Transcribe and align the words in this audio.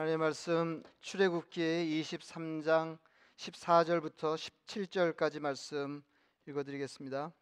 하나님의 0.00 0.18
말씀 0.18 0.84
출애굽기 1.00 1.60
23장 1.60 2.98
14절부터 3.36 4.36
17절까지 4.36 5.40
말씀 5.40 6.04
읽어드리겠습니다. 6.46 7.32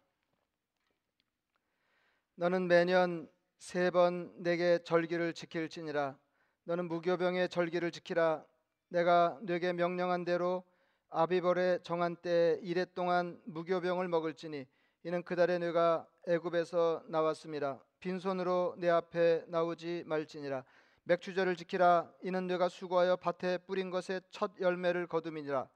너는 2.33 2.67
매년 2.67 3.29
세 3.59 3.91
번 3.91 4.33
내게 4.41 4.79
절기를 4.83 5.33
지킬지니라. 5.33 6.17
너는 6.63 6.87
무교병의 6.87 7.49
절기를 7.49 7.91
지키라. 7.91 8.43
내가 8.89 9.37
네게 9.43 9.73
명령한 9.73 10.25
대로 10.25 10.63
아비벌의 11.09 11.83
정한 11.83 12.15
때 12.15 12.57
이래 12.63 12.85
동안 12.85 13.39
무교병을 13.45 14.07
먹을지니 14.07 14.65
이는 15.03 15.21
그 15.21 15.35
달에 15.35 15.59
네가 15.59 16.07
애굽에서 16.27 17.03
나왔음이라. 17.07 17.79
빈손으로 17.99 18.77
내 18.79 18.89
앞에 18.89 19.43
나오지 19.45 20.05
말지니라. 20.07 20.65
맥주절을 21.07 21.55
지키라. 21.55 22.11
이는 22.21 22.47
네가 22.47 22.67
수고하여 22.67 23.15
밭에 23.15 23.59
뿌린 23.59 23.89
것의 23.89 24.21
첫 24.29 24.51
열매를 24.59 25.07
거둠이니라. 25.07 25.69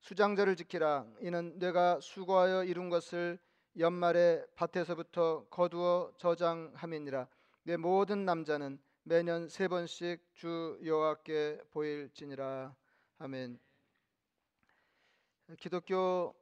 수장절을 0.00 0.54
지키라. 0.54 1.04
이는 1.22 1.58
네가 1.58 1.98
수고하여 2.00 2.62
이룬 2.62 2.88
것을 2.88 3.36
연말에 3.78 4.44
밭에서부터 4.54 5.46
거두어 5.50 6.12
저장함이니라. 6.18 7.26
내 7.64 7.76
모든 7.76 8.24
남자는 8.24 8.78
매년 9.02 9.48
세 9.48 9.66
번씩 9.66 10.24
주 10.34 10.78
여호와께 10.84 11.62
보일지니라. 11.72 12.72
아멘. 13.18 13.58
기독교 15.58 16.32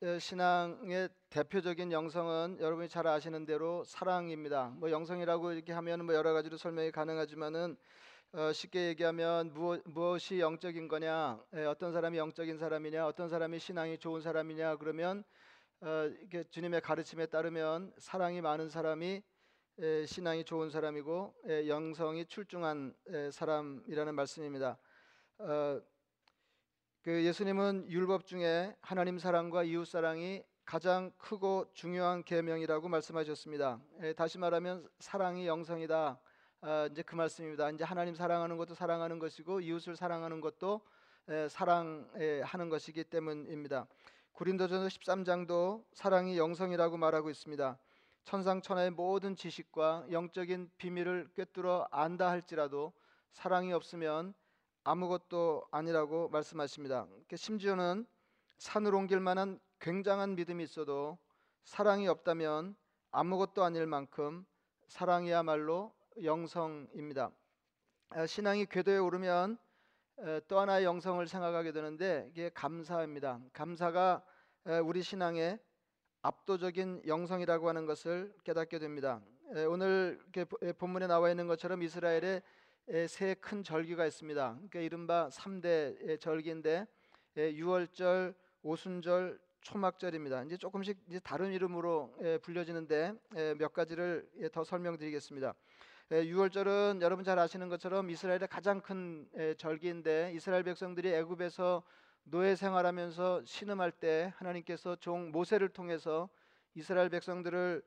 신앙의 0.00 1.08
대표적인 1.28 1.90
영성은 1.90 2.58
여러분이 2.60 2.88
잘 2.88 3.08
아시는 3.08 3.44
대로 3.46 3.82
사랑입니다. 3.82 4.72
뭐 4.76 4.92
영성이라고 4.92 5.50
이렇게 5.52 5.72
하면 5.72 6.04
뭐 6.04 6.14
여러 6.14 6.32
가지로 6.32 6.56
설명이 6.56 6.92
가능하지만은 6.92 7.76
어, 8.32 8.52
쉽게 8.52 8.88
얘기하면 8.88 9.52
무엇, 9.54 9.82
무엇이 9.86 10.38
영적인 10.38 10.86
거냐, 10.86 11.42
에, 11.52 11.64
어떤 11.64 11.92
사람이 11.92 12.16
영적인 12.16 12.58
사람이냐, 12.58 13.06
어떤 13.08 13.28
사람이 13.28 13.58
신앙이 13.58 13.98
좋은 13.98 14.20
사람이냐 14.20 14.76
그러면 14.76 15.24
어, 15.80 16.08
이게 16.22 16.44
주님의 16.44 16.80
가르침에 16.80 17.26
따르면 17.26 17.92
사랑이 17.98 18.40
많은 18.40 18.68
사람이 18.68 19.22
에, 19.80 20.06
신앙이 20.06 20.44
좋은 20.44 20.70
사람이고 20.70 21.34
에, 21.48 21.68
영성이 21.68 22.24
출중한 22.26 22.94
에, 23.08 23.32
사람이라는 23.32 24.14
말씀입니다. 24.14 24.78
어, 25.38 25.80
그 27.08 27.24
예수님은 27.24 27.86
율법 27.88 28.26
중에 28.26 28.76
하나님 28.82 29.18
사랑과 29.18 29.62
이웃 29.62 29.86
사랑이 29.86 30.42
가장 30.66 31.10
크고 31.16 31.64
중요한 31.72 32.22
계명이라고 32.22 32.86
말씀하셨습니다. 32.86 33.80
에, 34.02 34.12
다시 34.12 34.36
말하면 34.36 34.86
사랑이 34.98 35.46
영성이다. 35.46 36.20
아, 36.60 36.88
이제 36.92 37.00
그 37.00 37.14
말씀입니다. 37.14 37.70
이제 37.70 37.82
하나님 37.82 38.14
사랑하는 38.14 38.58
것도 38.58 38.74
사랑하는 38.74 39.18
것이고 39.18 39.62
이웃을 39.62 39.96
사랑하는 39.96 40.42
것도 40.42 40.82
에, 41.30 41.48
사랑하는 41.48 42.68
것이기 42.68 43.04
때문입니다. 43.04 43.86
고린도전서 44.32 44.88
13장도 44.88 45.86
사랑이 45.94 46.36
영성이라고 46.36 46.98
말하고 46.98 47.30
있습니다. 47.30 47.78
천상천하의 48.26 48.90
모든 48.90 49.34
지식과 49.34 50.08
영적인 50.12 50.72
비밀을 50.76 51.30
꿰뚫어 51.34 51.88
안다 51.90 52.28
할지라도 52.28 52.92
사랑이 53.32 53.72
없으면 53.72 54.34
아무것도 54.88 55.66
아니라고 55.70 56.30
말씀하십니다. 56.30 57.06
심지어는 57.34 58.06
산을 58.56 58.94
옮길 58.94 59.20
만한 59.20 59.60
굉장한 59.80 60.34
믿음이 60.34 60.64
있어도 60.64 61.18
사랑이 61.64 62.08
없다면 62.08 62.74
아무것도 63.10 63.62
아닐 63.62 63.86
만큼 63.86 64.46
사랑이야말로 64.86 65.92
영성입니다. 66.24 67.30
아, 68.08 68.24
신앙이 68.24 68.64
궤도에 68.64 68.96
오르면 68.96 69.58
또 70.48 70.58
하나의 70.58 70.86
영성을 70.86 71.26
생각하게 71.28 71.72
되는데 71.72 72.26
이게 72.30 72.48
감사입니다. 72.48 73.40
감사가 73.52 74.24
우리 74.84 75.02
신앙의 75.02 75.58
압도적인 76.22 77.02
영성이라고 77.06 77.68
하는 77.68 77.84
것을 77.84 78.34
깨닫게 78.42 78.78
됩니다. 78.78 79.20
오늘 79.68 80.18
본문에 80.78 81.08
나와 81.08 81.28
있는 81.28 81.46
것처럼 81.46 81.82
이스라엘의 81.82 82.42
세 83.06 83.34
큰 83.34 83.62
절기가 83.62 84.06
있습니다. 84.06 84.54
그러니까 84.54 84.80
이른바 84.80 85.28
3대 85.28 86.18
절기인데 86.20 86.86
6월절, 87.36 88.34
오순절, 88.62 89.38
초막절입니다. 89.60 90.44
이제 90.44 90.56
조금씩 90.56 90.98
이제 91.08 91.20
다른 91.20 91.52
이름으로 91.52 92.14
불려지는데 92.42 93.12
몇 93.58 93.74
가지를 93.74 94.26
더 94.52 94.64
설명드리겠습니다. 94.64 95.54
6월절은 96.10 97.02
여러분 97.02 97.24
잘 97.24 97.38
아시는 97.38 97.68
것처럼 97.68 98.08
이스라엘의 98.08 98.48
가장 98.48 98.80
큰 98.80 99.28
절기인데 99.58 100.32
이스라엘 100.34 100.62
백성들이 100.62 101.12
애굽에서 101.12 101.82
노예 102.24 102.56
생활하면서 102.56 103.44
신음할 103.44 103.92
때 103.92 104.32
하나님께서 104.36 104.96
종 104.96 105.30
모세를 105.30 105.68
통해서 105.68 106.30
이스라엘 106.74 107.10
백성들을 107.10 107.82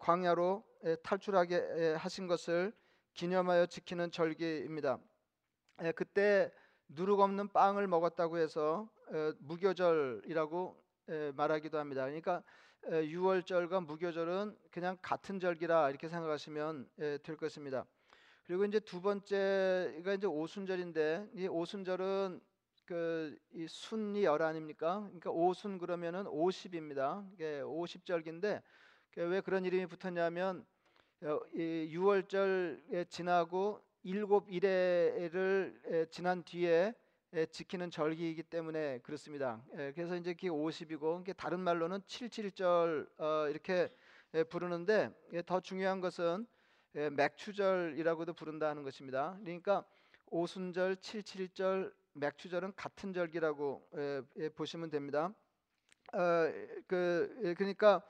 광야로 0.00 0.64
탈출하게 1.04 1.94
하신 1.98 2.26
것을 2.26 2.72
기념하여 3.14 3.66
지키는 3.66 4.10
절기입니다. 4.10 4.98
에, 5.80 5.92
그때 5.92 6.52
누룩 6.88 7.20
없는 7.20 7.48
빵을 7.48 7.86
먹었다고 7.86 8.38
해서 8.38 8.88
에, 9.12 9.32
무교절이라고 9.40 10.84
에, 11.08 11.32
말하기도 11.32 11.78
합니다. 11.78 12.04
그러니까 12.04 12.42
에, 12.86 13.06
6월절과 13.08 13.86
무교절은 13.86 14.56
그냥 14.70 14.96
같은 15.02 15.40
절기라 15.40 15.90
이렇게 15.90 16.08
생각하시면 16.08 16.88
에, 16.98 17.18
될 17.18 17.36
것입니다. 17.36 17.84
그리고 18.44 18.64
이제 18.64 18.80
두 18.80 19.00
번째가 19.00 20.14
이제 20.14 20.26
오순절인데 20.26 21.30
이 21.34 21.46
오순절은 21.46 22.40
그 22.86 23.38
이 23.52 23.68
순이 23.68 24.24
열 24.24 24.42
아닙니까? 24.42 25.00
그러니까 25.00 25.30
오순 25.30 25.78
그러면은 25.78 26.24
50입니다. 26.24 27.24
이게 27.34 27.60
50절기인데 27.62 28.62
왜 29.16 29.40
그런 29.40 29.64
이름이 29.64 29.86
붙었냐면 29.86 30.64
6월절 31.22 33.08
지나고 33.10 33.80
일곱 34.02 34.50
일회를 34.50 36.08
지난 36.10 36.42
뒤에 36.42 36.94
지키는 37.50 37.90
절기이기 37.90 38.44
때문에 38.44 39.00
그렇습니다. 39.00 39.62
그래서 39.94 40.16
이제 40.16 40.32
그게 40.32 40.48
50이고 40.48 41.36
다른 41.36 41.60
말로는 41.60 42.00
77절 42.00 43.06
어, 43.20 43.48
이렇게 43.48 43.92
부르는데 44.48 45.10
더 45.44 45.60
중요한 45.60 46.00
것은 46.00 46.46
맥추절이라고도 46.92 48.32
부른다는 48.32 48.82
것입니다. 48.82 49.38
그러니까 49.42 49.84
오순절, 50.30 50.96
77절, 50.96 51.92
맥추절은 52.14 52.72
같은 52.76 53.12
절기라고 53.12 53.88
보시면 54.56 54.88
됩니다. 54.90 55.34
어, 56.12 56.18
그 56.86 57.54
그러니까 57.58 58.02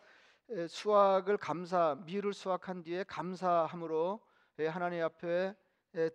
수확을 0.68 1.36
감사 1.36 1.96
미를 2.04 2.32
수확한 2.32 2.82
뒤에 2.82 3.04
감사함으로 3.04 4.20
하나님 4.68 5.04
앞에 5.04 5.54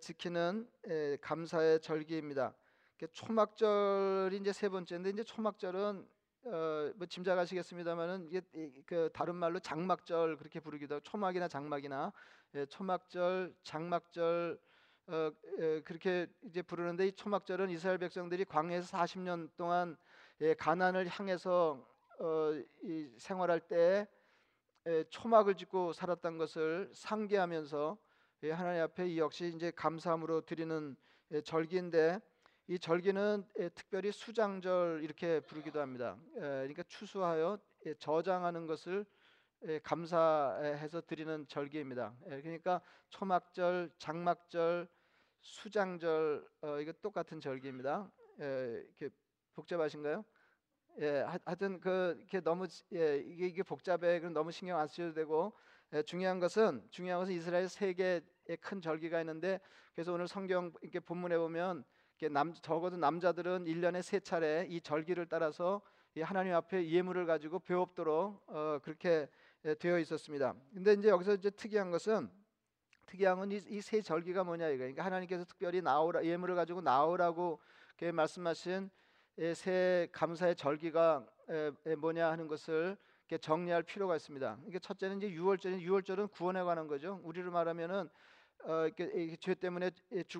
지키는 0.00 0.68
감사의 1.20 1.80
절기입니다. 1.80 2.54
초막절이 3.12 4.36
이제 4.36 4.52
세 4.52 4.68
번째인데 4.68 5.10
이제 5.10 5.22
초막절은 5.22 6.06
어, 6.48 6.92
뭐 6.94 7.06
짐작하시겠습니다만은 7.06 8.28
이게 8.28 8.40
그 8.86 9.10
다른 9.12 9.34
말로 9.34 9.58
장막절 9.58 10.36
그렇게 10.36 10.60
부르기도 10.60 10.94
하고 10.94 11.02
초막이나 11.02 11.48
장막이나 11.48 12.12
예, 12.54 12.66
초막절, 12.66 13.52
장막절 13.64 14.58
어, 15.08 15.30
예, 15.58 15.80
그렇게 15.80 16.28
이제 16.44 16.62
부르는데 16.62 17.08
이 17.08 17.12
초막절은 17.12 17.70
이스라엘 17.70 17.98
백성들이 17.98 18.44
광야에서 18.44 18.96
40년 18.96 19.50
동안 19.56 19.96
예, 20.40 20.54
가난을 20.54 21.08
향해서 21.08 21.84
어, 22.20 22.52
이 22.84 23.10
생활할 23.18 23.58
때 23.60 24.06
초막을 25.10 25.56
짓고 25.56 25.92
살았던 25.92 26.38
것을 26.38 26.90
상기하면서 26.92 27.98
하나님 28.52 28.82
앞에 28.82 29.08
이 29.08 29.18
역시 29.18 29.52
이제 29.54 29.72
감사함으로 29.72 30.42
드리는 30.42 30.96
절기인데 31.44 32.20
이 32.68 32.78
절기는 32.78 33.44
특별히 33.74 34.12
수장절 34.12 35.00
이렇게 35.02 35.40
부르기도 35.40 35.80
합니다. 35.80 36.16
그러니까 36.34 36.82
추수하여 36.84 37.58
저장하는 37.98 38.66
것을 38.66 39.04
감사해서 39.82 41.00
드리는 41.00 41.46
절기입니다. 41.48 42.14
그러니까 42.24 42.80
초막절, 43.08 43.90
장막절, 43.98 44.88
수장절 45.40 46.48
어, 46.62 46.80
이거 46.80 46.92
똑같은 47.00 47.40
절기입니다. 47.40 48.10
이렇게 48.38 49.10
복잡하신가요? 49.54 50.24
예, 50.98 51.26
하여튼 51.44 51.78
그 51.78 52.16
이렇게 52.18 52.40
너무 52.40 52.66
예, 52.94 53.18
이게, 53.18 53.46
이게 53.48 53.62
복잡해. 53.62 54.18
그럼 54.20 54.32
너무 54.32 54.50
신경 54.50 54.78
안 54.78 54.86
쓰셔도 54.86 55.12
되고 55.12 55.52
예, 55.92 56.02
중요한 56.02 56.40
것은 56.40 56.86
중요한 56.90 57.20
것은 57.20 57.34
이스라엘 57.34 57.68
세 57.68 57.92
개의 57.92 58.22
큰 58.60 58.80
절기가 58.80 59.20
있는데 59.20 59.60
그래서 59.94 60.12
오늘 60.14 60.26
성경 60.26 60.72
이렇게 60.80 61.00
본문에 61.00 61.36
보면 61.36 61.84
이렇게 62.18 62.32
남 62.32 62.54
적어도 62.54 62.96
남자들은 62.96 63.66
1년에 63.66 64.00
세 64.00 64.20
차례 64.20 64.66
이 64.70 64.80
절기를 64.80 65.26
따라서 65.26 65.82
이 66.14 66.22
하나님 66.22 66.54
앞에 66.54 66.88
예물을 66.88 67.26
가지고 67.26 67.58
배웁도록 67.58 68.44
어, 68.46 68.78
그렇게 68.82 69.28
예, 69.66 69.74
되어 69.74 69.98
있었습니다. 69.98 70.54
근데 70.72 70.94
이제 70.94 71.08
여기서 71.10 71.34
이제 71.34 71.50
특이한 71.50 71.90
것은 71.90 72.30
특이한 73.04 73.38
건 73.38 73.52
이세 73.52 74.00
절기가 74.00 74.44
뭐냐 74.44 74.68
이거. 74.68 74.78
그러니까 74.78 75.04
하나님께서 75.04 75.44
특별히 75.44 75.82
나오라 75.82 76.24
예물을 76.24 76.54
가지고 76.54 76.80
나오라고 76.80 77.60
이렇게 77.98 78.12
말씀하신 78.12 78.84
예, 78.84 79.05
새 79.54 80.08
감사의 80.12 80.56
절기가 80.56 81.26
뭐냐 81.98 82.30
하는 82.30 82.48
것을 82.48 82.96
정리할 83.40 83.82
필요가 83.82 84.16
있습니다. 84.16 84.58
이게 84.66 84.78
첫째는 84.78 85.18
이제 85.18 85.30
유월절인 85.30 85.80
유월절은 85.80 86.28
구원에 86.28 86.62
관한 86.62 86.86
거죠. 86.86 87.20
우리를 87.24 87.50
말하면은 87.50 88.08
어, 88.64 88.86
이렇게, 88.86 89.36
죄 89.36 89.54
때문에 89.54 89.90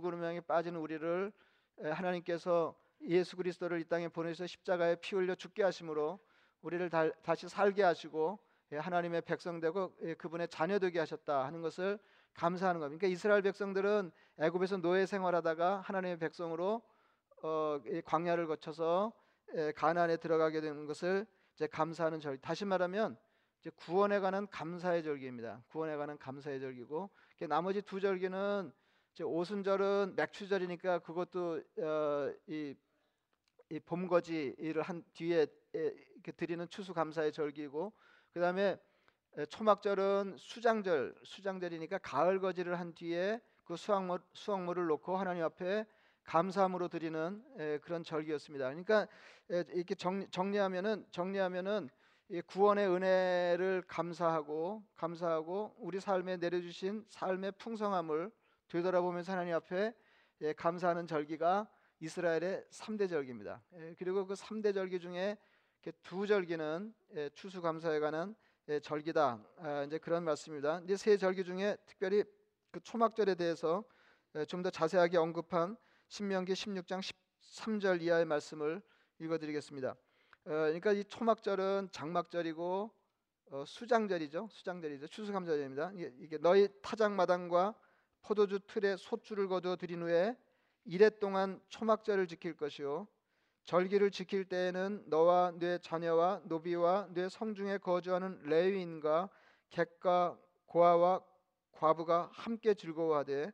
운명에 0.02 0.40
빠진 0.40 0.76
우리를 0.76 1.32
에, 1.80 1.90
하나님께서 1.90 2.74
예수 3.02 3.36
그리스도를 3.36 3.80
이 3.80 3.84
땅에 3.84 4.08
보내서 4.08 4.46
십자가에 4.46 4.96
피 4.96 5.14
흘려 5.14 5.34
죽게 5.34 5.62
하심으로 5.62 6.18
우리를 6.62 6.88
다, 6.88 7.10
다시 7.22 7.48
살게 7.48 7.82
하시고 7.82 8.38
예, 8.72 8.78
하나님의 8.78 9.22
백성 9.22 9.60
되고 9.60 9.92
예, 10.02 10.14
그분의 10.14 10.48
자녀 10.48 10.78
되게 10.78 10.98
하셨다 10.98 11.44
하는 11.44 11.60
것을 11.60 11.98
감사하는 12.34 12.80
겁니다. 12.80 12.98
그러니까 12.98 13.14
이스라엘 13.14 13.42
백성들은 13.42 14.10
애굽에서 14.38 14.78
노예 14.78 15.06
생활하다가 15.06 15.80
하나님의 15.80 16.18
백성으로 16.18 16.82
어, 17.42 17.80
이 17.86 18.00
광야를 18.02 18.46
거쳐서 18.46 19.12
예, 19.54 19.72
가나안에 19.72 20.16
들어가게 20.16 20.60
되는 20.60 20.86
것을 20.86 21.26
이제 21.54 21.66
감사하는 21.66 22.20
절기. 22.20 22.42
다시 22.42 22.64
말하면 22.64 23.16
이제 23.60 23.70
구원에 23.76 24.20
관한 24.20 24.48
감사의 24.48 25.02
절기입니다. 25.02 25.62
구원에 25.68 25.96
관한 25.96 26.18
감사의 26.18 26.60
절기고 26.60 27.10
나머지 27.48 27.82
두 27.82 28.00
절기는 28.00 28.72
이제 29.12 29.24
오순절은 29.24 30.14
맥추절이니까 30.16 30.98
그것도 31.00 31.62
어, 31.78 32.32
이, 32.46 32.74
이 33.70 33.80
봄거지를 33.80 34.82
한 34.82 35.02
뒤에 35.14 35.46
이렇게 35.72 36.32
드리는 36.32 36.68
추수 36.68 36.92
감사의 36.92 37.32
절기고 37.32 37.92
그 38.32 38.40
다음에 38.40 38.78
초막절은 39.48 40.36
수장절 40.38 41.14
수장절이니까 41.24 41.98
가을 41.98 42.40
거지를 42.40 42.78
한 42.78 42.94
뒤에 42.94 43.40
그 43.64 43.76
수확물 43.76 44.20
수확물을 44.32 44.86
놓고 44.86 45.16
하나님 45.16 45.44
앞에 45.44 45.86
감사함으로 46.26 46.88
드리는 46.88 47.42
그런 47.82 48.02
절기였습니다. 48.02 48.66
그러니까 48.66 49.06
이렇게 49.48 49.94
정리, 49.94 50.28
정리하면은 50.28 51.06
정리하면은 51.10 51.88
구원의 52.46 52.88
은혜를 52.88 53.84
감사하고 53.86 54.82
감사하고 54.96 55.76
우리 55.78 56.00
삶에 56.00 56.36
내려주신 56.36 57.06
삶의 57.08 57.52
풍성함을 57.52 58.30
되돌아보면서 58.68 59.32
하나님 59.32 59.54
앞에 59.54 59.94
감사하는 60.56 61.06
절기가 61.06 61.68
이스라엘의 62.00 62.64
3대 62.70 63.08
절기입니다. 63.08 63.62
그리고 63.96 64.26
그 64.26 64.34
3대 64.34 64.74
절기 64.74 64.98
중에 64.98 65.38
두 66.02 66.26
절기는 66.26 66.92
추수 67.34 67.62
감사에 67.62 68.00
관한 68.00 68.34
절기다. 68.82 69.40
아, 69.58 69.84
이제 69.84 69.98
그런 69.98 70.24
말씀입니다. 70.24 70.80
이제 70.82 70.96
세 70.96 71.16
절기 71.16 71.44
중에 71.44 71.76
특별히 71.86 72.24
그 72.72 72.80
초막절에 72.80 73.36
대해서 73.36 73.84
좀 74.48 74.62
더 74.62 74.68
자세하게 74.68 75.16
언급한 75.16 75.76
신명기 76.08 76.52
16장 76.52 77.00
13절 77.40 78.00
이하의 78.02 78.24
말씀을 78.24 78.80
읽어드리겠습니다. 79.18 79.90
어, 79.90 79.96
그러니까 80.44 80.92
이 80.92 81.04
초막절은 81.04 81.88
장막절이고 81.90 82.90
어, 83.50 83.64
수장절이죠. 83.66 84.48
수장절이죠. 84.50 85.08
추수감사절입니다. 85.08 85.92
이게, 85.94 86.38
너희 86.38 86.68
타작 86.82 87.12
마당과 87.12 87.74
포도주 88.22 88.60
틀에 88.66 88.96
소줄을 88.96 89.48
거두어 89.48 89.76
드린 89.76 90.02
후에 90.02 90.36
이래 90.84 91.10
동안 91.10 91.60
초막절을 91.68 92.26
지킬 92.26 92.56
것이요 92.56 93.06
절기를 93.64 94.10
지킬 94.10 94.44
때에는 94.44 95.04
너와 95.06 95.52
네 95.58 95.78
자녀와 95.78 96.42
노비와 96.44 97.08
네 97.10 97.28
성중에 97.28 97.78
거주하는 97.78 98.40
레위인과 98.44 99.28
객과 99.70 100.38
고아와 100.66 101.20
과부가 101.72 102.30
함께 102.32 102.74
즐거워하되 102.74 103.52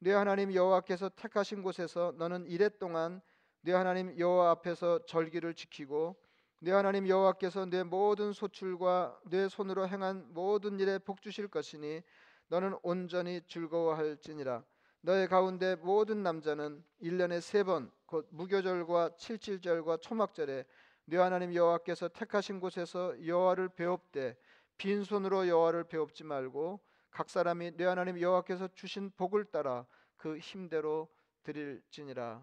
네 0.00 0.12
하나님 0.12 0.52
여호와께서 0.54 1.08
택하신 1.10 1.62
곳에서 1.62 2.12
너는 2.16 2.46
이래 2.46 2.68
동안 2.68 3.20
네 3.62 3.72
하나님 3.72 4.16
여호와 4.18 4.50
앞에서 4.52 5.04
절기를 5.06 5.54
지키고 5.54 6.16
네 6.60 6.70
하나님 6.72 7.08
여호와께서 7.08 7.66
네 7.66 7.82
모든 7.84 8.32
소출과 8.32 9.20
네 9.26 9.48
손으로 9.48 9.88
행한 9.88 10.26
모든 10.32 10.78
일에 10.80 10.98
복 10.98 11.20
주실 11.22 11.48
것이니 11.48 12.02
너는 12.48 12.76
온전히 12.82 13.40
즐거워할지니라. 13.46 14.64
너의 15.02 15.28
가운데 15.28 15.76
모든 15.76 16.22
남자는 16.22 16.82
1년에 17.02 17.40
세 17.40 17.62
번 17.64 17.90
곧 18.06 18.26
무교절과 18.30 19.16
칠칠절과 19.18 19.98
초막절에 19.98 20.64
네 21.04 21.16
하나님 21.18 21.52
여호와께서 21.54 22.08
택하신 22.08 22.58
곳에서 22.60 23.14
여호와를 23.26 23.68
배웁되 23.70 24.36
빈손으로 24.78 25.46
여호와를 25.46 25.84
배웁지 25.84 26.24
말고 26.24 26.80
각 27.10 27.30
사람이 27.30 27.76
내 27.76 27.84
하나님 27.84 28.20
여호와께서 28.20 28.68
주신 28.74 29.10
복을 29.16 29.44
따라 29.46 29.86
그 30.16 30.38
힘대로 30.38 31.08
드릴지니라. 31.42 32.42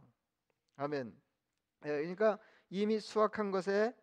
아멘. 0.77 1.15
예, 1.85 1.89
그러니까 1.89 2.39
이미 2.69 2.99
수확한 2.99 3.51
것에 3.51 3.93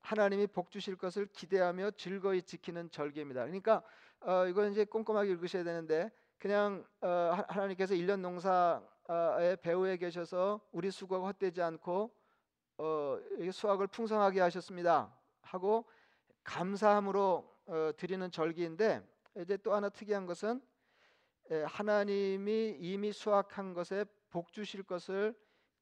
하나님이 0.00 0.46
복 0.46 0.70
주실 0.70 0.96
것을 0.96 1.26
기대하며 1.26 1.92
즐거이 1.92 2.42
지키는 2.42 2.90
절기입니다. 2.90 3.42
그러니까 3.42 3.82
어, 4.20 4.46
이건 4.46 4.72
이제 4.72 4.84
꼼꼼하게 4.84 5.30
읽으셔야 5.32 5.64
되는데 5.64 6.10
그냥 6.38 6.84
어, 7.00 7.44
하나님께서 7.48 7.94
일년 7.94 8.22
농사의 8.22 9.58
배후에 9.62 9.96
계셔서 9.96 10.60
우리 10.72 10.90
수고가 10.90 11.26
헛되지 11.26 11.60
않고 11.62 12.14
어, 12.78 13.18
수확을 13.52 13.88
풍성하게 13.88 14.40
하셨습니다. 14.40 15.12
하고 15.42 15.84
감사함으로 16.44 17.58
어, 17.66 17.90
드리는 17.96 18.30
절기인데 18.30 19.06
이제 19.38 19.56
또 19.58 19.74
하나 19.74 19.88
특이한 19.88 20.26
것은 20.26 20.60
하나님이 21.66 22.76
이미 22.80 23.12
수확한 23.12 23.72
것에 23.72 24.04
복 24.30 24.52
주실 24.52 24.82
것을 24.82 25.34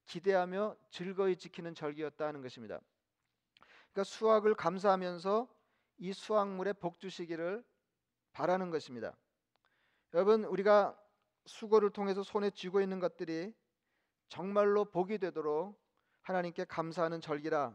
기대하며 0.04 0.76
즐거이 0.90 1.36
지키는 1.36 1.74
절기였다는 1.74 2.42
것입니다. 2.42 2.80
그러니까 3.92 4.04
수확을 4.04 4.54
감사하면서 4.54 5.48
이 5.98 6.12
수확물에 6.12 6.74
복 6.74 7.00
주시기를 7.00 7.64
바라는 8.32 8.70
것입니다. 8.70 9.16
여러분 10.14 10.44
우리가 10.44 10.96
수고를 11.46 11.90
통해서 11.90 12.22
손에 12.22 12.50
쥐고 12.50 12.80
있는 12.80 13.00
것들이 13.00 13.54
정말로 14.28 14.84
복이 14.84 15.18
되도록 15.18 15.80
하나님께 16.22 16.66
감사하는 16.66 17.20
절기라 17.20 17.74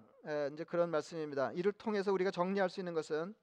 이제 0.53 0.63
그런 0.63 0.91
말씀입니다. 0.91 1.51
이를 1.53 1.71
통해서 1.71 2.13
우리가 2.13 2.31
정리할 2.31 2.69
수 2.69 2.79
있는 2.79 2.93
것은 2.93 3.33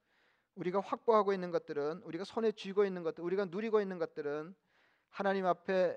우리가 0.59 0.81
확보하고 0.81 1.33
있는 1.33 1.51
것들은 1.51 2.03
우리가 2.03 2.25
손에 2.25 2.51
쥐고 2.51 2.85
있는 2.85 3.05
것들, 3.05 3.23
우리가 3.23 3.47
누리고 3.47 3.81
있는 3.81 3.99
것들은 3.99 4.55
하나님 5.09 5.47
앞에 5.47 5.97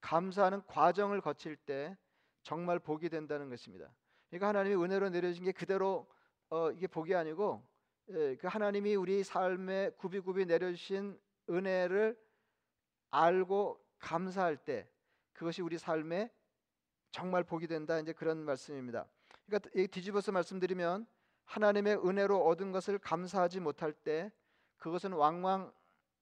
감사하는 0.00 0.62
과정을 0.66 1.20
거칠 1.20 1.56
때 1.56 1.96
정말 2.42 2.78
복이 2.78 3.08
된다는 3.08 3.48
것입니다. 3.48 3.90
그러니까 4.28 4.48
하나님이 4.48 4.82
은혜로 4.82 5.10
내려진 5.10 5.44
게 5.44 5.52
그대로 5.52 6.06
어, 6.50 6.70
이게 6.72 6.86
복이 6.86 7.14
아니고 7.14 7.66
예, 8.10 8.36
그 8.36 8.46
하나님이 8.46 8.96
우리 8.96 9.22
삶에 9.24 9.90
굽이굽이 9.96 10.44
내려주신 10.44 11.18
은혜를 11.48 12.18
알고 13.10 13.82
감사할 13.98 14.56
때 14.58 14.88
그것이 15.32 15.62
우리 15.62 15.78
삶에 15.78 16.30
정말 17.10 17.44
복이 17.44 17.66
된다 17.66 17.98
이제 17.98 18.12
그런 18.12 18.38
말씀입니다. 18.44 19.06
그러니까 19.46 19.70
뒤집어서 19.90 20.32
말씀드리면 20.32 21.06
하나님의 21.44 21.96
은혜로 21.96 22.46
얻은 22.46 22.72
것을 22.72 22.98
감사하지 22.98 23.60
못할 23.60 23.92
때 23.92 24.30
그것은 24.78 25.12
왕왕 25.12 25.72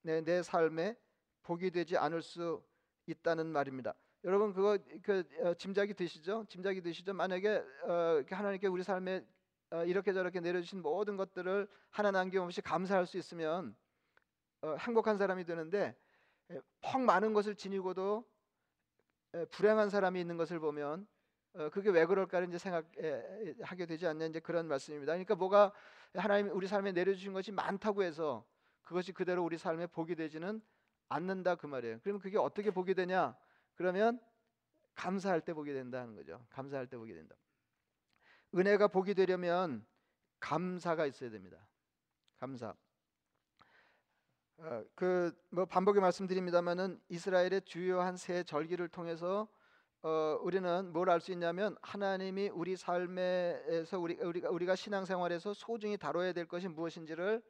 내, 0.02 0.22
내 0.22 0.42
삶에 0.42 0.96
복이 1.42 1.70
되지 1.70 1.96
않을 1.96 2.22
수 2.22 2.62
있다는 3.06 3.46
말입니다. 3.46 3.94
여러분 4.24 4.52
그거 4.52 4.78
그 5.02 5.24
어, 5.42 5.54
짐작이 5.54 5.94
되시죠? 5.94 6.44
짐작이 6.48 6.82
되시죠? 6.82 7.14
만약에 7.14 7.64
어, 7.84 8.22
하나님께 8.28 8.66
우리 8.66 8.82
삶에 8.82 9.24
어, 9.70 9.84
이렇게 9.84 10.12
저렇게 10.12 10.40
내려주신 10.40 10.82
모든 10.82 11.16
것들을 11.16 11.68
하나 11.90 12.10
남김없이 12.10 12.60
감사할 12.60 13.06
수 13.06 13.16
있으면 13.16 13.74
어, 14.62 14.76
행복한 14.76 15.16
사람이 15.16 15.44
되는데 15.44 15.96
펑 16.82 17.06
많은 17.06 17.32
것을 17.32 17.54
지니고도 17.54 18.24
에, 19.34 19.44
불행한 19.46 19.88
사람이 19.88 20.20
있는 20.20 20.36
것을 20.36 20.58
보면 20.58 21.06
어, 21.54 21.68
그게 21.70 21.90
왜 21.90 22.06
그럴까를 22.06 22.48
이제 22.48 22.58
생각하게 22.58 23.86
되지 23.86 24.06
않냐 24.06 24.26
이제 24.26 24.40
그런 24.40 24.68
말씀입니다. 24.68 25.12
그러니까 25.12 25.34
뭐가 25.34 25.72
하나님 26.14 26.50
우리 26.50 26.66
삶에 26.66 26.92
내려주신 26.92 27.32
것이 27.32 27.50
많다고 27.52 28.02
해서 28.02 28.44
그것이 28.82 29.12
그대로 29.12 29.44
우리 29.44 29.58
삶에 29.58 29.86
복이 29.86 30.14
되지는 30.14 30.60
않는다 31.08 31.56
그 31.56 31.66
말이에요. 31.66 32.00
그러면 32.02 32.20
그게 32.20 32.38
어떻게 32.38 32.70
복이 32.70 32.94
되냐? 32.94 33.36
그러면 33.74 34.20
감사할 34.94 35.40
때 35.40 35.52
복이 35.52 35.72
된다는 35.72 36.14
거죠. 36.14 36.44
감사할 36.50 36.86
때 36.86 36.96
복이 36.96 37.14
된다. 37.14 37.34
은혜가 38.54 38.88
복이 38.88 39.14
되려면 39.14 39.84
감사가 40.38 41.06
있어야 41.06 41.30
됩니다. 41.30 41.58
감사. 42.38 42.74
어, 44.58 44.84
그뭐 44.94 45.64
반복에 45.68 46.00
말씀드립니다만은 46.00 47.00
이스라엘의 47.08 47.62
주요한 47.64 48.16
세 48.16 48.44
절기를 48.44 48.88
통해서 48.88 49.48
어, 50.02 50.38
우리는 50.42 50.92
뭘 50.92 51.10
알 51.10 51.20
수 51.20 51.30
있냐면 51.32 51.76
하나님이 51.82 52.48
우리 52.48 52.74
삶에서 52.76 53.98
우리 53.98 54.14
우리가 54.14 54.48
우리가 54.50 54.74
신앙생활에서 54.74 55.52
소중히 55.52 55.98
다뤄야 55.98 56.32
될 56.32 56.46
것이 56.46 56.68
무엇인지를 56.68 57.42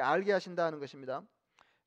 알게 0.00 0.32
하신다는 0.32 0.78
것입니다. 0.78 1.22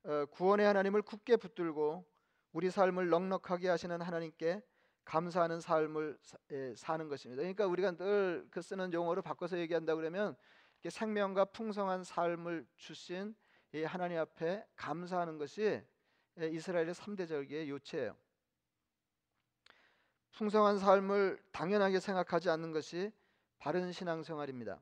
어, 0.04 0.26
구원의 0.26 0.66
하나님을 0.66 1.02
굳게 1.02 1.36
붙들고 1.36 2.04
우리 2.52 2.70
삶을 2.70 3.08
넉넉하게 3.08 3.68
하시는 3.68 4.00
하나님께 4.02 4.62
감사하는 5.04 5.60
삶을 5.60 6.18
사, 6.20 6.36
예, 6.52 6.74
사는 6.76 7.08
것입니다. 7.08 7.40
그러니까 7.42 7.66
우리가 7.66 7.92
늘 7.92 8.46
그 8.50 8.60
쓰는 8.60 8.92
용어로 8.92 9.22
바꿔서 9.22 9.58
얘기한다 9.58 9.94
그러면 9.94 10.36
생명과 10.86 11.46
풍성한 11.46 12.04
삶을 12.04 12.66
주신 12.76 13.34
이 13.72 13.82
하나님 13.84 14.18
앞에 14.18 14.64
감사하는 14.76 15.38
것이 15.38 15.80
예, 16.38 16.48
이스라엘의 16.48 16.94
3대 16.94 17.26
절기의 17.26 17.70
요체예요. 17.70 18.14
풍성한 20.32 20.78
삶을 20.78 21.42
당연하게 21.52 22.00
생각하지 22.00 22.50
않는 22.50 22.72
것이 22.72 23.12
바른 23.58 23.92
신앙생활입니다. 23.92 24.80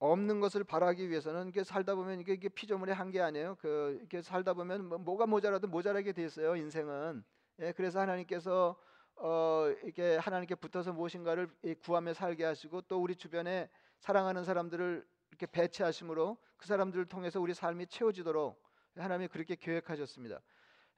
없는 0.00 0.40
것을 0.40 0.62
바라기 0.62 1.08
위해서는 1.08 1.48
이게 1.48 1.64
살다 1.64 1.94
보면 1.94 2.20
이게, 2.20 2.34
이게 2.34 2.48
피조물의 2.48 2.94
한계 2.94 3.20
아니에요. 3.20 3.56
그 3.60 3.96
이렇게 3.98 4.22
살다 4.22 4.54
보면 4.54 4.84
뭐, 4.88 4.98
뭐가 4.98 5.26
모자라도 5.26 5.66
모자라게 5.66 6.12
돼 6.12 6.24
있어요. 6.24 6.54
인생은. 6.54 7.24
예, 7.60 7.72
그래서 7.72 7.98
하나님께서 8.00 8.76
어, 9.16 9.66
이렇게 9.82 10.16
하나님께 10.16 10.54
붙어서 10.54 10.92
무엇인가를 10.92 11.48
구하며 11.82 12.14
살게 12.14 12.44
하시고 12.44 12.82
또 12.82 13.02
우리 13.02 13.16
주변에 13.16 13.68
사랑하는 13.98 14.44
사람들을 14.44 15.04
이렇게 15.30 15.46
배치하심으로 15.46 16.36
그 16.56 16.66
사람들을 16.66 17.06
통해서 17.06 17.40
우리 17.40 17.52
삶이 17.52 17.88
채워지도록 17.88 18.62
하나님이 18.96 19.28
그렇게 19.28 19.56
계획하셨습니다. 19.56 20.40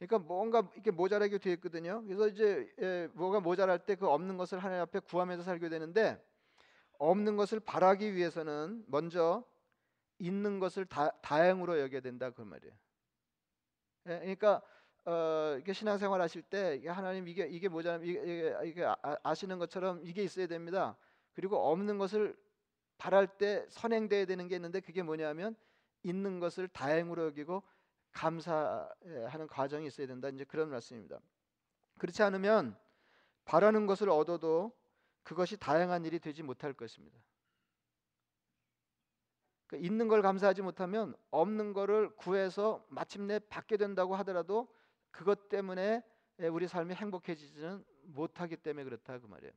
그러니까 0.00 0.18
뭔가 0.18 0.66
이렇게 0.72 0.90
모자라게 0.90 1.36
되어 1.36 1.52
있거든요. 1.54 2.02
그래서 2.04 2.26
이제 2.28 2.72
예, 2.80 3.08
뭐가 3.12 3.40
모자랄 3.40 3.84
때 3.84 3.94
그 3.96 4.08
없는 4.08 4.38
것을 4.38 4.58
하나님 4.58 4.82
앞에 4.82 5.00
구하면서 5.00 5.44
살게 5.44 5.68
되는데 5.68 6.18
없는 6.98 7.36
것을 7.36 7.60
바라기 7.60 8.14
위해서는 8.14 8.82
먼저 8.86 9.44
있는 10.18 10.58
것을 10.58 10.86
다, 10.86 11.10
다행으로 11.20 11.78
여겨야 11.80 12.00
된다 12.00 12.30
그 12.30 12.40
말이에요. 12.40 12.74
예, 14.06 14.18
그러니까 14.20 14.62
어, 15.04 15.56
이게 15.60 15.74
신앙생활 15.74 16.22
하실 16.22 16.42
때 16.42 16.80
하나님 16.86 17.28
이게 17.28 17.46
이게 17.46 17.68
뭐냐면 17.68 18.06
이게, 18.06 18.20
이게, 18.22 18.56
이게 18.64 18.84
아, 18.84 18.96
아시는 19.22 19.58
것처럼 19.58 20.00
이게 20.02 20.22
있어야 20.22 20.46
됩니다. 20.46 20.96
그리고 21.34 21.58
없는 21.70 21.98
것을 21.98 22.34
바랄 22.96 23.26
때 23.26 23.66
선행돼야 23.68 24.24
되는 24.24 24.48
게 24.48 24.56
있는데 24.56 24.80
그게 24.80 25.02
뭐냐면 25.02 25.54
있는 26.02 26.40
것을 26.40 26.68
다행으로 26.68 27.26
여기고 27.26 27.62
감사하는 28.12 29.46
과정이 29.48 29.86
있어야 29.86 30.06
된다. 30.06 30.28
이제 30.28 30.44
그런 30.44 30.70
말씀입니다. 30.70 31.20
그렇지 31.98 32.22
않으면 32.22 32.76
바라는 33.44 33.86
것을 33.86 34.10
얻어도 34.10 34.76
그것이 35.22 35.56
다양한 35.56 36.04
일이 36.04 36.18
되지 36.18 36.42
못할 36.42 36.72
것입니다. 36.72 37.18
그러니까 39.66 39.86
있는 39.86 40.08
걸 40.08 40.22
감사하지 40.22 40.62
못하면 40.62 41.14
없는 41.30 41.72
거를 41.72 42.14
구해서 42.16 42.84
마침내 42.88 43.38
받게 43.38 43.76
된다고 43.76 44.16
하더라도 44.16 44.68
그것 45.10 45.48
때문에 45.48 46.02
우리 46.50 46.66
삶이 46.66 46.94
행복해지지는 46.94 47.84
못하기 48.04 48.56
때문에 48.56 48.84
그렇다 48.84 49.18
그 49.18 49.26
말이에요. 49.26 49.52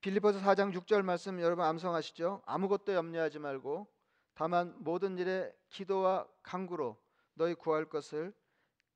빌리포스 0.00 0.40
4장 0.40 0.72
6절 0.74 1.02
말씀 1.02 1.40
여러분 1.40 1.64
암송하시죠? 1.64 2.42
아무것도 2.44 2.92
염려하지 2.92 3.38
말고 3.38 3.90
다만 4.34 4.74
모든 4.78 5.16
일에 5.16 5.50
기도와 5.74 6.26
간구로 6.42 6.96
너희 7.34 7.54
구할 7.54 7.84
것을 7.86 8.32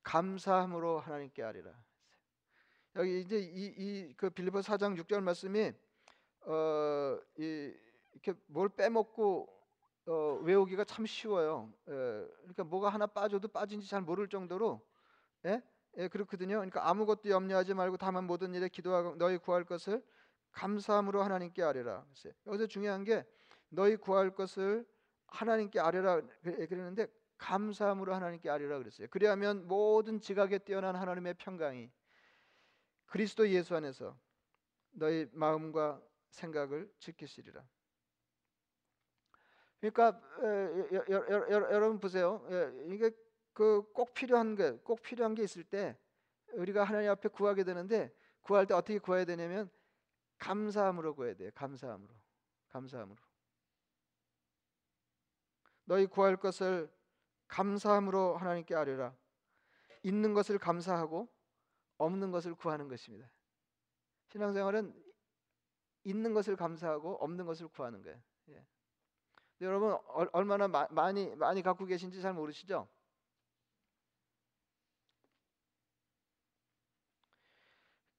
감사함으로 0.04 1.00
하나님께 1.00 1.42
아리라. 1.42 1.72
여기 2.96 3.20
이제 3.20 3.38
이 3.38 3.74
이 3.78 4.14
그 4.16 4.30
빌리포 4.30 4.60
4장 4.60 4.96
6절 4.98 5.20
말씀이 5.22 5.72
어, 6.46 7.18
이, 7.38 7.72
이렇게 8.12 8.34
뭘 8.46 8.68
빼먹고 8.70 9.48
어, 10.06 10.40
외우기가 10.42 10.84
참 10.84 11.04
쉬워요. 11.06 11.72
에, 11.88 11.92
그러니까 11.92 12.64
뭐가 12.64 12.88
하나 12.90 13.06
빠져도 13.06 13.48
빠진지 13.48 13.88
잘 13.88 14.00
모를 14.02 14.28
정도로 14.28 14.80
예? 15.46 15.62
예, 15.98 16.08
그렇거든요. 16.08 16.56
그러니까 16.56 16.88
아무것도 16.88 17.30
염려하지 17.30 17.74
말고 17.74 17.96
다만 17.98 18.24
모든 18.26 18.54
일에 18.54 18.68
기도하고 18.68 19.16
너희 19.16 19.38
구할 19.38 19.64
것을 19.64 20.02
감사함으로 20.52 21.22
하나님께 21.22 21.62
아뢰라. 21.62 22.06
여기서 22.46 22.66
중요한 22.66 23.04
게 23.04 23.26
너희 23.68 23.96
구할 23.96 24.34
것을 24.34 24.86
하나님께 25.28 25.80
아뢰라 25.80 26.20
그랬는데 26.42 27.06
감사함으로 27.38 28.14
하나님께 28.14 28.50
아뢰라 28.50 28.78
그랬어요. 28.78 29.06
그리하면 29.10 29.66
모든 29.68 30.20
지각에 30.20 30.58
뛰어난 30.58 30.96
하나님의 30.96 31.34
평강이 31.34 31.90
그리스도 33.06 33.48
예수 33.48 33.74
안에서 33.76 34.18
너희 34.90 35.28
마음과 35.32 36.02
생각을 36.30 36.92
지키시리라. 36.98 37.64
그러니까 39.80 40.20
여러분 41.70 42.00
보세요. 42.00 42.44
예, 42.50 42.72
이게 42.94 43.10
그 43.52 43.82
꼭 43.92 44.14
필요한 44.14 44.54
게 44.54 44.78
꼭 44.84 45.02
필요한 45.02 45.34
게 45.34 45.42
있을 45.42 45.64
때 45.64 45.96
우리가 46.52 46.84
하나님 46.84 47.10
앞에 47.10 47.28
구하게 47.28 47.64
되는데 47.64 48.12
구할 48.42 48.66
때 48.66 48.74
어떻게 48.74 48.98
구해야 48.98 49.24
되냐면 49.24 49.70
감사함으로 50.38 51.14
구해야 51.14 51.34
돼요. 51.34 51.50
감사함으로. 51.54 52.14
감사함으로. 52.68 53.27
너희 55.88 56.06
구할 56.06 56.36
것을 56.36 56.92
감사함으로 57.48 58.36
하나님께 58.36 58.74
아뢰라. 58.74 59.16
있는 60.02 60.34
것을 60.34 60.58
감사하고 60.58 61.28
없는 61.96 62.30
것을 62.30 62.54
구하는 62.54 62.88
것입니다. 62.88 63.28
신앙생활은 64.28 64.94
있는 66.04 66.34
것을 66.34 66.56
감사하고 66.56 67.16
없는 67.16 67.46
것을 67.46 67.68
구하는 67.68 68.02
거예요. 68.02 68.20
예. 68.50 68.66
여러분 69.62 69.98
얼마나 70.32 70.68
마, 70.68 70.86
많이 70.90 71.34
많이 71.36 71.62
갖고 71.62 71.86
계신지 71.86 72.20
잘 72.20 72.34
모르시죠? 72.34 72.86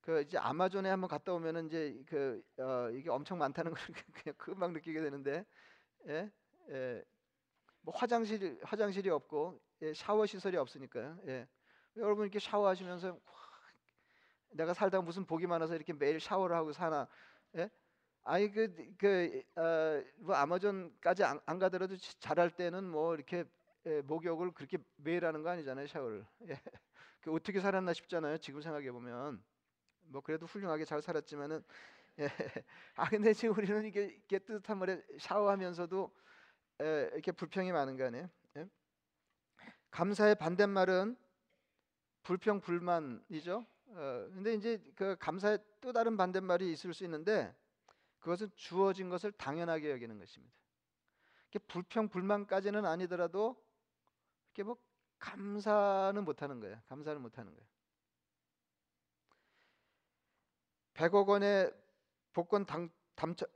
그 0.02 0.22
이제 0.22 0.40
아마존에 0.40 0.90
한번 0.90 1.08
갔다 1.08 1.34
오면은 1.34 1.68
이제 1.68 2.04
그 2.08 2.44
어, 2.58 2.90
이게 2.90 3.12
엄청 3.12 3.38
많다는 3.38 3.72
걸 3.72 3.80
그냥 4.24 4.36
금방 4.40 4.74
느끼게 4.74 5.02
되는데, 5.02 5.46
예, 6.08 6.32
예, 6.70 7.04
뭐 7.04 7.19
화장실 7.94 8.60
화장실이 8.64 9.10
없고 9.10 9.60
예, 9.82 9.94
샤워 9.94 10.26
시설이 10.26 10.58
없으니까요. 10.58 11.18
예. 11.28 11.48
여러분 11.98 12.26
이렇게 12.26 12.40
샤워하시면서 12.40 13.20
내가 14.52 14.74
살다 14.74 15.02
무슨 15.02 15.26
복이 15.26 15.48
많아서 15.48 15.76
이렇게 15.76 15.94
매일 15.94 16.20
샤워를 16.20 16.56
하고 16.56 16.72
사나? 16.74 17.08
예? 17.56 17.70
아니 18.24 18.52
그그 18.52 18.96
그, 18.98 19.44
어, 19.56 20.04
뭐 20.18 20.36
아마존까지 20.36 21.24
안, 21.24 21.40
안, 21.46 21.60
가더라도 21.60 21.96
잘할 22.20 22.52
때는 22.52 22.84
뭐 22.84 23.16
이렇게 23.16 23.46
예, 23.86 24.02
목욕을 24.02 24.52
그렇게 24.52 24.78
매일 24.98 25.26
하는 25.26 25.42
거 25.42 25.50
아니잖아요 25.50 25.88
샤워를. 25.88 26.26
예. 26.48 26.62
그 27.22 27.34
어떻게 27.34 27.60
살았나 27.60 27.94
싶잖아요. 27.94 28.38
지금 28.38 28.62
생각해 28.62 28.92
보면 28.92 29.44
뭐 30.02 30.22
그래도 30.22 30.46
훌륭하게 30.46 30.86
잘 30.86 31.02
살았지만은 31.02 31.64
예. 32.20 32.28
아 32.96 33.10
근데 33.10 33.34
지금 33.34 33.58
우리는 33.58 33.86
이게, 33.86 34.20
이게 34.26 34.40
뜨뜻한 34.40 34.78
물에 34.78 35.02
샤워하면서도 35.20 36.12
에, 36.82 37.10
이렇게 37.14 37.32
불평이 37.32 37.72
많은 37.72 37.98
거 37.98 38.06
아니에요? 38.06 38.30
예? 38.58 38.70
감사의 39.92 40.36
반대말은 40.36 41.18
불평 42.24 42.62
불만이죠. 42.62 43.66
어, 43.88 44.30
근데 44.34 44.54
이제 44.54 44.82
그 44.96 45.16
감사의 45.18 45.60
또 45.82 45.92
다른 45.92 46.16
반대말이 46.16 46.72
있을 46.72 46.94
수 46.94 47.04
있는데 47.06 47.56
그것은 48.20 48.52
주어진 48.56 49.10
것을 49.10 49.32
당연하게 49.32 49.92
여기는 49.92 50.20
것입니다. 50.20 50.54
이렇게 51.50 51.66
불평 51.68 52.10
불만까지는 52.10 52.86
아니더라도 52.86 53.56
이렇게 54.48 54.64
뭐 54.64 54.78
감사는 55.18 56.24
못하는 56.24 56.60
거예요. 56.60 56.80
감사는 56.88 57.22
못하는 57.22 57.52
거예요. 57.52 57.68
100억 60.94 61.28
원의 61.28 61.72
복권 62.34 62.66
당, 62.66 62.90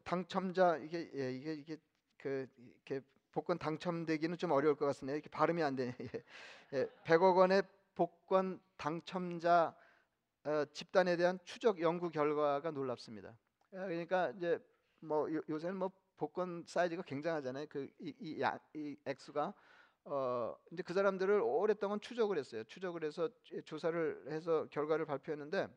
당첨, 0.04 0.54
자 0.54 0.78
이게 0.78 1.10
예, 1.14 1.32
이게 1.32 1.54
이게 1.54 1.78
그 2.18 2.48
이렇게 2.58 3.02
복권 3.34 3.58
당첨되기는 3.58 4.38
좀 4.38 4.52
어려울 4.52 4.76
것 4.76 4.86
같습니다. 4.86 5.16
이렇게 5.16 5.30
발음이 5.30 5.62
안 5.64 5.76
되네. 5.76 5.96
예. 6.74 6.78
예, 6.78 6.88
100억 7.04 7.36
원의 7.36 7.64
복권 7.96 8.62
당첨자 8.78 9.76
어, 10.46 10.66
집단에 10.74 11.18
대한 11.18 11.40
추적 11.44 11.82
연구 11.82 12.10
결과가 12.10 12.72
놀랍습니다. 12.72 13.36
예, 13.74 13.78
그러니까 13.78 14.30
이제 14.38 14.60
뭐 15.00 15.32
요, 15.34 15.42
요새는 15.50 15.76
뭐 15.76 15.92
복권 16.16 16.64
사이즈가 16.68 17.02
굉장하잖아요. 17.02 17.66
그이 17.68 17.90
이, 18.00 18.98
액수가 19.06 19.54
어 20.06 20.56
이제 20.72 20.84
그 20.84 20.94
사람들을 20.94 21.42
오랫동안 21.42 22.00
추적을 22.00 22.38
했어요. 22.38 22.64
추적을 22.66 23.04
해서 23.04 23.30
조사를 23.66 24.32
해서 24.32 24.68
결과를 24.70 25.06
발표했는데 25.06 25.68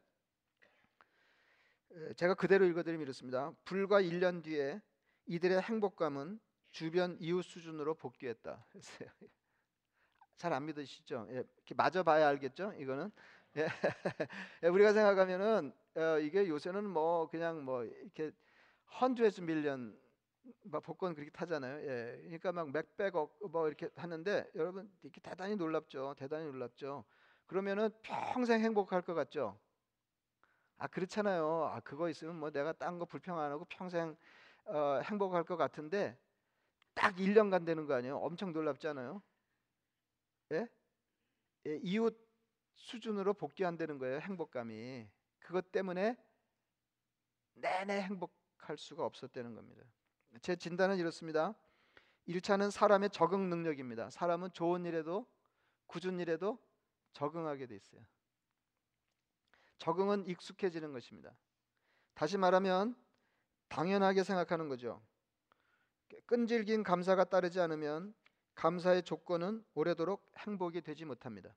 제가 2.16 2.34
그대로 2.34 2.64
읽어드리면 2.66 3.02
이렇습니다. 3.02 3.52
불과 3.64 4.02
1년 4.02 4.42
뒤에 4.42 4.80
이들의 5.26 5.62
행복감은 5.62 6.38
주변 6.76 7.16
이웃 7.20 7.42
수준으로 7.42 7.94
복귀했다. 7.94 8.66
잘 10.36 10.52
안 10.52 10.66
믿으시죠? 10.66 11.26
예, 11.30 11.34
이렇게 11.36 11.74
맞아 11.74 12.02
봐야 12.02 12.28
알겠죠? 12.28 12.72
이거는 12.78 13.10
예. 13.56 13.66
예, 14.62 14.68
우리가 14.68 14.92
생각하면은 14.92 15.72
어, 15.96 16.18
이게 16.18 16.48
요새는 16.48 16.84
뭐 16.88 17.28
그냥 17.28 17.64
뭐 17.64 17.84
이렇게 17.84 18.32
헌드레스 19.00 19.40
밀리언 19.42 19.98
막 20.64 20.82
복권 20.82 21.14
그렇게 21.14 21.30
타잖아요. 21.30 21.80
예. 21.88 22.18
그러니까 22.24 22.52
막 22.52 22.70
몇백억 22.70 23.38
뭐 23.50 23.68
이렇게 23.68 23.90
하는데 23.96 24.50
여러분 24.54 24.90
이렇게 25.02 25.20
대단히 25.22 25.56
놀랍죠. 25.56 26.14
대단히 26.18 26.46
놀랍죠. 26.46 27.04
그러면은 27.46 27.90
평생 28.02 28.60
행복할 28.62 29.02
것 29.02 29.14
같죠. 29.14 29.58
아 30.78 30.86
그렇잖아요. 30.88 31.70
아 31.72 31.80
그거 31.80 32.08
있으면 32.10 32.36
뭐 32.38 32.50
내가 32.50 32.72
딴 32.72 32.98
거 32.98 33.04
불평 33.06 33.38
안 33.40 33.50
하고 33.50 33.64
평생 33.66 34.16
어, 34.66 35.00
행복할 35.04 35.44
것 35.44 35.56
같은데 35.56 36.18
딱 36.96 37.14
1년간 37.16 37.66
되는 37.66 37.86
거 37.86 37.94
아니에요? 37.94 38.16
엄청 38.16 38.52
놀랍잖아요. 38.52 39.22
예? 40.52 40.66
예, 41.66 41.76
이웃 41.82 42.18
수준으로 42.74 43.34
복귀한다는 43.34 43.98
거예요. 43.98 44.18
행복감이. 44.20 45.06
그것 45.38 45.70
때문에 45.70 46.16
내내 47.54 48.00
행복할 48.00 48.78
수가 48.78 49.04
없었다는 49.04 49.54
겁니다. 49.54 49.84
제 50.40 50.56
진단은 50.56 50.96
이렇습니다. 50.96 51.54
1차는 52.28 52.70
사람의 52.70 53.10
적응 53.10 53.50
능력입니다. 53.50 54.10
사람은 54.10 54.52
좋은 54.52 54.86
일에도 54.86 55.26
굳은 55.86 56.18
일에도 56.18 56.58
적응하게 57.12 57.66
돼 57.66 57.76
있어요. 57.76 58.00
적응은 59.78 60.26
익숙해지는 60.28 60.92
것입니다. 60.92 61.36
다시 62.14 62.38
말하면 62.38 62.96
당연하게 63.68 64.24
생각하는 64.24 64.68
거죠. 64.68 65.02
끈질긴 66.26 66.82
감사가 66.82 67.24
따르지 67.24 67.60
않으면 67.60 68.14
감사의 68.54 69.02
조건은 69.02 69.64
오래도록 69.74 70.24
행복이 70.38 70.80
되지 70.80 71.04
못합니다. 71.04 71.54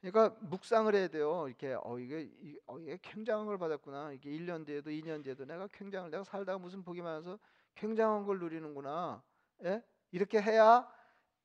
그러니까 0.00 0.36
묵상을 0.40 0.94
해야 0.94 1.08
돼요. 1.08 1.48
이렇게 1.48 1.76
어 1.82 1.98
이게 1.98 2.30
어, 2.66 2.78
이게 2.78 2.98
굉장한 3.02 3.46
걸 3.46 3.58
받았구나. 3.58 4.12
이게 4.12 4.30
1년 4.30 4.64
뒤에도 4.64 4.90
2년 4.90 5.24
뒤에도 5.24 5.44
내가 5.44 5.66
굉장을 5.68 6.10
내가 6.10 6.22
살다가 6.22 6.58
무슨 6.58 6.84
복이 6.84 7.02
많아서 7.02 7.38
굉장한 7.74 8.24
걸 8.24 8.38
누리는구나. 8.38 9.22
예? 9.64 9.82
이렇게 10.12 10.40
해야 10.40 10.88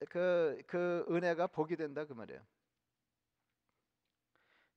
그, 0.08 0.60
그 0.66 1.04
은혜가 1.10 1.48
복이 1.48 1.76
된다 1.76 2.04
그 2.04 2.12
말이에요. 2.12 2.40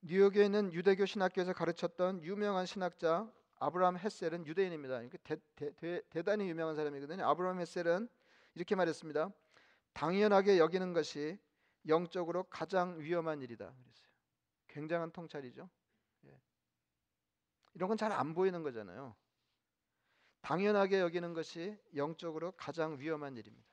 뉴욕에 0.01 0.45
있는 0.45 0.71
유대교 0.71 1.05
신학교에서 1.05 1.53
가르쳤던 1.53 2.23
유명한 2.23 2.65
신학자 2.65 3.31
아브라함 3.59 3.97
헤셀은 3.97 4.45
유대인입니다. 4.47 5.01
대, 5.23 5.37
대, 5.55 6.01
대단히 6.09 6.49
유명한 6.49 6.75
사람이거든요. 6.75 7.25
아브라함 7.27 7.59
헤셀은 7.61 8.07
이렇게 8.55 8.75
말했습니다. 8.75 9.31
당연하게 9.93 10.59
여기는 10.59 10.93
것이 10.93 11.39
영적으로 11.87 12.43
가장 12.43 12.99
위험한 12.99 13.41
일이다. 13.41 13.65
그랬어요. 13.65 14.09
굉장한 14.67 15.11
통찰이죠. 15.11 15.69
예. 16.25 16.41
이런 17.75 17.87
건 17.89 17.97
잘 17.97 18.11
안 18.11 18.33
보이는 18.33 18.61
거잖아요. 18.63 19.15
당연하게 20.41 20.99
여기는 20.99 21.33
것이 21.33 21.77
영적으로 21.95 22.51
가장 22.53 22.99
위험한 22.99 23.37
일입니다. 23.37 23.67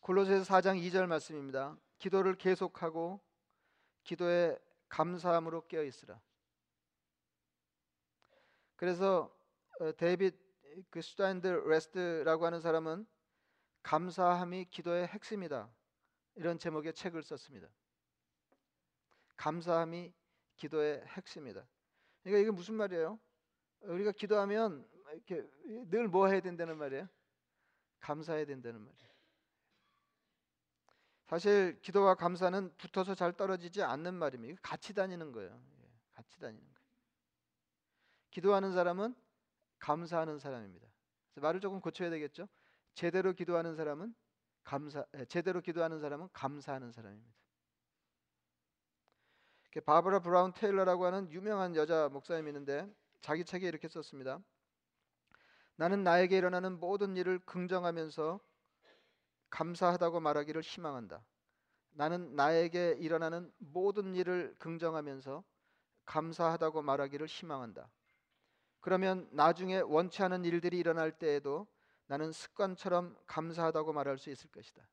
골로새서 0.00 0.44
4장 0.44 0.80
2절 0.80 1.06
말씀입니다. 1.06 1.76
기도를 1.98 2.36
계속하고 2.36 3.20
기도에 4.04 4.56
감사함으로 4.88 5.66
깨어 5.66 5.82
있으라. 5.84 6.18
그래서 8.78 9.36
어, 9.80 9.92
데이빗 9.92 10.36
그 10.90 11.02
스타인들 11.02 11.48
라스트라고 11.48 12.46
하는 12.46 12.60
사람은 12.60 13.06
감사함이 13.82 14.66
기도의 14.70 15.08
핵심이다. 15.08 15.68
이런 16.36 16.58
제목의 16.60 16.94
책을 16.94 17.24
썼습니다. 17.24 17.68
감사함이 19.36 20.12
기도의 20.56 21.04
핵심이다. 21.06 21.66
그러니까 22.22 22.40
이게 22.42 22.50
무슨 22.52 22.74
말이에요? 22.76 23.18
우리가 23.80 24.12
기도하면 24.12 24.88
이렇게 25.12 25.44
늘 25.90 26.06
뭐 26.08 26.28
해야 26.28 26.40
된다는 26.40 26.78
말이에요? 26.78 27.08
감사해야 28.00 28.44
된다는 28.46 28.80
말이에요. 28.80 29.08
사실 31.26 31.80
기도와 31.82 32.14
감사는 32.14 32.74
붙어서 32.76 33.16
잘 33.16 33.32
떨어지지 33.32 33.82
않는 33.82 34.14
말입니다. 34.14 34.60
같이 34.62 34.94
다니는 34.94 35.32
거예요. 35.32 35.60
예, 35.82 35.90
같이 36.12 36.38
다니는 36.38 36.60
거예요. 36.60 36.77
기도하는 38.38 38.72
사람은 38.72 39.16
감사하는 39.80 40.38
사람입니다. 40.38 40.86
말을 41.34 41.58
조금 41.58 41.80
고쳐야 41.80 42.08
되겠죠. 42.08 42.48
제대로 42.94 43.32
기도하는 43.32 43.74
사람은 43.74 44.14
감사 44.62 45.04
제대로 45.28 45.60
기도하는 45.60 45.98
사람은 45.98 46.28
감사하는 46.32 46.92
사람입니다. 46.92 47.34
바브라 49.84 50.20
브라운 50.20 50.52
테일러라고 50.52 51.04
하는 51.04 51.28
유명한 51.32 51.74
여자 51.74 52.08
목사님이 52.10 52.50
있는데 52.50 52.88
자기 53.22 53.44
책에 53.44 53.66
이렇게 53.66 53.88
썼습니다. 53.88 54.38
나는 55.74 56.04
나에게 56.04 56.36
일어나는 56.36 56.78
모든 56.78 57.16
일을 57.16 57.40
긍정하면서 57.40 58.38
감사하다고 59.50 60.20
말하기를 60.20 60.62
희망한다. 60.62 61.24
나는 61.90 62.36
나에게 62.36 62.98
일어나는 63.00 63.52
모든 63.58 64.14
일을 64.14 64.54
긍정하면서 64.60 65.42
감사하다고 66.04 66.82
말하기를 66.82 67.26
희망한다. 67.26 67.90
그러면 68.80 69.28
나중에 69.32 69.80
원치 69.80 70.22
않은 70.22 70.44
일들이 70.44 70.78
일어날 70.78 71.12
때에도 71.12 71.66
나는 72.06 72.32
습관처럼 72.32 73.16
감사하다고 73.26 73.92
말할 73.92 74.18
수 74.18 74.30
있을 74.30 74.50
것이다. 74.50 74.88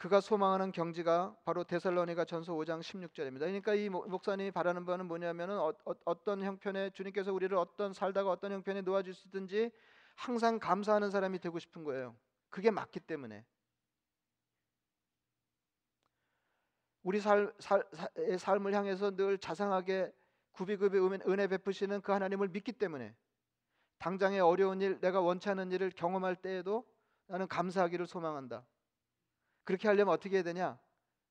그가 0.00 0.22
소망하는 0.22 0.72
경지가 0.72 1.36
바로 1.44 1.62
데살로니가 1.64 2.24
전서 2.24 2.54
5장 2.54 2.80
16절입니다. 2.80 3.40
그러니까 3.40 3.74
이 3.74 3.90
목사님이 3.90 4.50
바라는 4.50 4.86
바는 4.86 5.04
뭐냐면은 5.06 5.58
어, 5.58 5.74
어 5.84 6.14
떤 6.24 6.42
형편에 6.42 6.88
주님께서 6.90 7.34
우리를 7.34 7.54
어떤 7.58 7.92
살다가 7.92 8.30
어떤 8.30 8.52
형편에 8.52 8.80
놓아 8.80 9.02
주시든지 9.02 9.70
항상 10.14 10.58
감사하는 10.58 11.10
사람이 11.10 11.38
되고 11.40 11.58
싶은 11.58 11.84
거예요. 11.84 12.16
그게 12.48 12.70
맞기 12.70 13.00
때문에 13.00 13.44
우리 17.02 17.20
살, 17.20 17.52
살, 17.58 17.82
삶을 18.38 18.72
향해서 18.74 19.16
늘 19.16 19.36
자상하게 19.38 20.12
구비구비 20.60 20.98
은혜 21.26 21.46
베푸시는 21.46 22.02
그 22.02 22.12
하나님을 22.12 22.48
믿기 22.48 22.70
때문에 22.72 23.16
당장의 23.96 24.40
어려운 24.40 24.82
일, 24.82 25.00
내가 25.00 25.22
원치 25.22 25.48
않은 25.48 25.72
일을 25.72 25.90
경험할 25.90 26.36
때에도 26.36 26.86
나는 27.28 27.48
감사하기를 27.48 28.06
소망한다. 28.06 28.66
그렇게 29.64 29.88
하려면 29.88 30.12
어떻게 30.12 30.36
해야 30.36 30.42
되냐? 30.42 30.78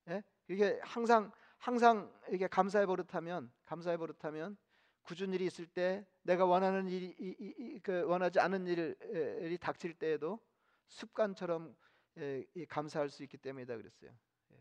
예? 0.07 0.23
이게 0.47 0.79
항상 0.81 1.31
항상 1.59 2.11
이게 2.31 2.47
감사의 2.47 2.87
버릇하면 2.87 3.51
감사의 3.65 3.99
버릇하면 3.99 4.57
굳은 5.03 5.31
일이 5.33 5.45
있을 5.45 5.67
때 5.67 6.07
내가 6.23 6.45
원하는 6.45 6.87
일이 6.87 7.15
이, 7.19 7.35
이, 7.37 7.79
그 7.83 8.01
원하지 8.05 8.39
않은 8.39 8.65
일이 8.65 9.57
닥칠 9.59 9.93
때에도 9.93 10.39
습관처럼 10.87 11.75
예, 12.17 12.45
감사할 12.67 13.09
수 13.09 13.21
있기 13.21 13.37
때문이다 13.37 13.77
그랬어요. 13.77 14.09
예. 14.53 14.57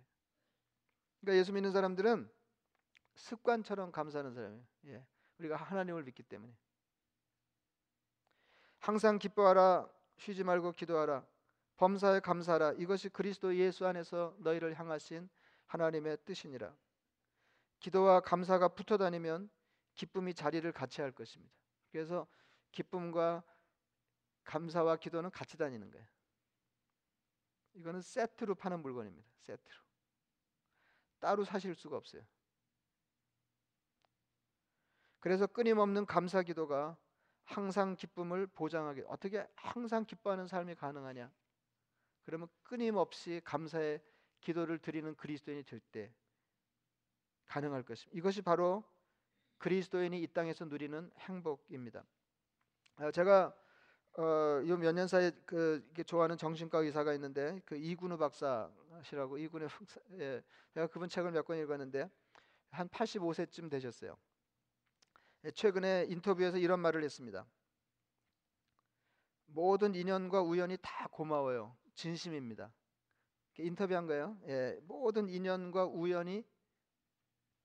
그러니까 1.21 1.41
예수 1.41 1.55
믿는 1.55 1.73
사람들은 1.73 2.38
습관처럼 3.19 3.91
감사하는 3.91 4.33
사람이에요. 4.33 4.65
예. 4.87 5.07
우리가 5.39 5.57
하나님을 5.57 6.05
믿기 6.05 6.23
때문에 6.23 6.53
항상 8.79 9.19
기뻐하라 9.19 9.89
쉬지 10.17 10.45
말고 10.45 10.73
기도하라 10.73 11.25
범사에 11.77 12.21
감사하라 12.21 12.73
이것이 12.73 13.09
그리스도 13.09 13.55
예수 13.57 13.87
안에서 13.87 14.35
너희를 14.39 14.79
향하신 14.79 15.29
하나님의 15.67 16.19
뜻이니라. 16.25 16.75
기도와 17.79 18.21
감사가 18.21 18.69
붙어 18.69 18.97
다니면 18.97 19.51
기쁨이 19.95 20.35
자리를 20.35 20.71
같이 20.73 21.01
할 21.01 21.13
것입니다. 21.13 21.55
그래서 21.93 22.27
기쁨과 22.73 23.45
감사와 24.45 24.97
기도는 24.97 25.31
같이 25.31 25.57
다니는 25.57 25.91
거예요. 25.91 26.07
이거는 27.75 28.01
세트로 28.01 28.55
파는 28.57 28.81
물건입니다. 28.81 29.29
세트로. 29.43 29.79
따로 31.21 31.45
사실 31.45 31.75
수가 31.75 31.97
없어요. 31.97 32.23
그래서 35.21 35.47
끊임없는 35.47 36.07
감사 36.07 36.43
기도가 36.43 36.97
항상 37.45 37.97
기쁨을 37.97 38.47
보장하게 38.49 39.05
어떻게 39.09 39.47
항상 39.57 40.05
기뻐하는 40.05 40.47
삶이 40.47 40.75
가능하냐? 40.75 41.31
그러면 42.25 42.49
끊임없이 42.63 43.41
감사의 43.45 44.01
기도를 44.41 44.79
드리는 44.79 45.15
그리스도인이 45.17 45.65
될 45.65 45.81
때 45.93 46.13
가능할 47.47 47.83
것입니다. 47.83 48.19
이것이 48.19 48.43
바로 48.43 48.85
그리스도인이 49.59 50.23
이 50.23 50.27
땅에서 50.29 50.67
누리는 50.67 51.11
행복입니다. 51.19 52.05
아, 52.97 53.11
제가 53.11 53.55
어, 54.19 54.63
요몇년 54.67 55.07
사이에 55.09 55.31
그 55.47 55.83
좋아하는 56.07 56.37
정신과 56.37 56.79
의사가 56.81 57.15
있는데 57.15 57.61
그 57.65 57.77
이군우 57.77 58.19
박사시라고 58.19 59.39
이군우 59.39 59.69
예, 60.19 60.43
제가 60.75 60.89
그분 60.89 61.09
책을 61.09 61.31
몇 61.33 61.45
권 61.47 61.59
읽었는데 61.59 62.11
한 62.71 62.89
85세쯤 62.89 63.71
되셨어요. 63.71 64.17
예, 65.45 65.51
최근에 65.51 66.07
인터뷰에서 66.09 66.59
이런 66.59 66.81
말을 66.81 67.05
했습니다. 67.05 67.47
모든 69.47 69.95
인연과 69.95 70.43
우연이 70.43 70.77
다 70.83 71.09
고마워요. 71.11 71.77
진심입니다. 71.95 72.73
인터뷰한 73.59 74.07
거예요. 74.07 74.39
예, 74.47 74.79
모든 74.83 75.29
인연과 75.29 75.87
우연이 75.87 76.45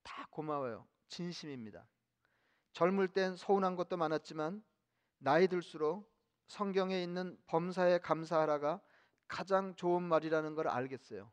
다 0.02 0.28
고마워요. 0.30 0.88
진심입니다. 1.08 1.88
젊을 2.74 3.10
땐 3.10 3.36
서운한 3.36 3.76
것도 3.76 3.98
많았지만 3.98 4.64
나이 5.20 5.48
들수록 5.48 6.12
성경에 6.48 7.02
있는 7.02 7.38
범사에 7.48 8.00
감사하라가 8.00 8.82
가장 9.28 9.76
좋은 9.76 10.04
말이라는 10.04 10.56
걸 10.56 10.68
알겠어요. 10.68 11.32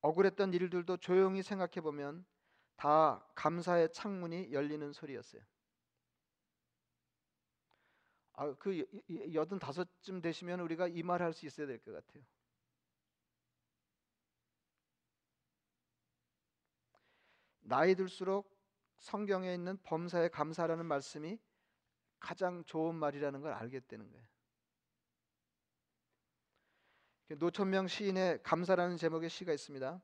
억울했던 0.00 0.52
일들도 0.52 0.98
조용히 0.98 1.42
생각해 1.42 1.80
보면 1.80 2.24
다 2.76 3.24
감사의 3.34 3.92
창문이 3.92 4.52
열리는 4.52 4.92
소리였어요. 4.92 5.42
아, 8.34 8.52
그 8.58 8.84
여든 9.34 9.58
다섯쯤 9.58 10.20
되시면 10.20 10.60
우리가 10.60 10.88
이 10.88 11.02
말 11.02 11.22
할 11.22 11.32
수 11.32 11.46
있어야 11.46 11.66
될 11.66 11.78
것 11.80 11.92
같아요. 11.92 12.22
나이 17.60 17.94
들수록 17.94 18.54
성경에 18.98 19.52
있는 19.54 19.76
범사에 19.82 20.28
감사라는 20.28 20.86
말씀이 20.86 21.38
가장 22.20 22.64
좋은 22.64 22.94
말이라는 22.94 23.40
걸 23.40 23.52
알게 23.52 23.80
되는 23.80 24.10
거예요. 24.10 24.26
노천명 27.38 27.88
시인의 27.88 28.42
감사라는 28.42 28.96
제목의 28.96 29.28
시가 29.30 29.52
있습니다. 29.52 30.00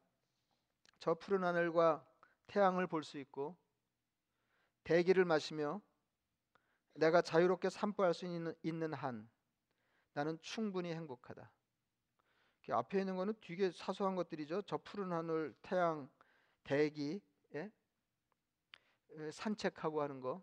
저 0.99 1.15
푸른 1.15 1.45
하늘과 1.45 2.07
태양을 2.51 2.89
볼 2.89 3.05
수 3.05 3.19
있고 3.19 3.57
대기를 4.85 5.25
마시며 5.25 5.81
내가 6.95 7.23
자유롭게 7.23 7.71
산보할 7.71 8.13
수 8.13 8.27
있는, 8.27 8.55
있는 8.63 8.93
한 8.93 9.31
나는 10.15 10.37
충분히 10.43 10.93
행복하다. 10.93 11.51
앞에 12.73 13.01
있는 13.01 13.17
거는 13.17 13.35
되게 13.41 13.71
사소한 13.71 14.17
것들이죠. 14.17 14.63
저 14.63 14.79
푸른 14.79 15.13
하늘, 15.13 15.55
태양, 15.63 16.09
대기, 16.63 17.21
예? 17.55 17.71
산책하고 19.33 20.03
하는 20.03 20.21
거. 20.21 20.43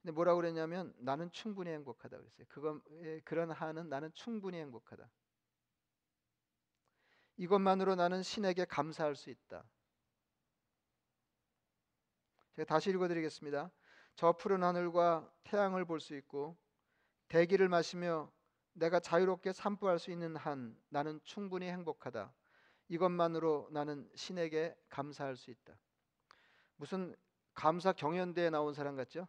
근데 0.00 0.12
뭐라고 0.12 0.40
그랬냐면 0.40 0.92
나는 0.98 1.30
충분히 1.32 1.70
행복하다 1.70 2.16
그랬어요. 2.16 2.46
그건 2.48 2.80
그런 3.24 3.50
한은 3.50 3.88
나는 3.88 4.12
충분히 4.14 4.58
행복하다. 4.58 5.08
이것만으로 7.36 7.94
나는 7.94 8.22
신에게 8.22 8.64
감사할 8.66 9.16
수 9.16 9.30
있다. 9.30 9.64
제가 12.56 12.66
다시 12.66 12.90
읽어드리겠습니다. 12.90 13.70
저 14.14 14.32
푸른 14.32 14.62
하늘과 14.62 15.30
태양을 15.44 15.84
볼 15.86 16.00
수 16.00 16.14
있고 16.16 16.56
대기를 17.28 17.68
마시며 17.68 18.30
내가 18.74 19.00
자유롭게 19.00 19.52
산보할 19.52 19.98
수 19.98 20.10
있는 20.10 20.36
한 20.36 20.76
나는 20.90 21.20
충분히 21.24 21.68
행복하다. 21.70 22.32
이것만으로 22.88 23.68
나는 23.70 24.08
신에게 24.14 24.76
감사할 24.90 25.36
수 25.36 25.50
있다. 25.50 25.78
무슨 26.76 27.14
감사 27.54 27.92
경연대에 27.92 28.50
나온 28.50 28.74
사람 28.74 28.96
같죠? 28.96 29.26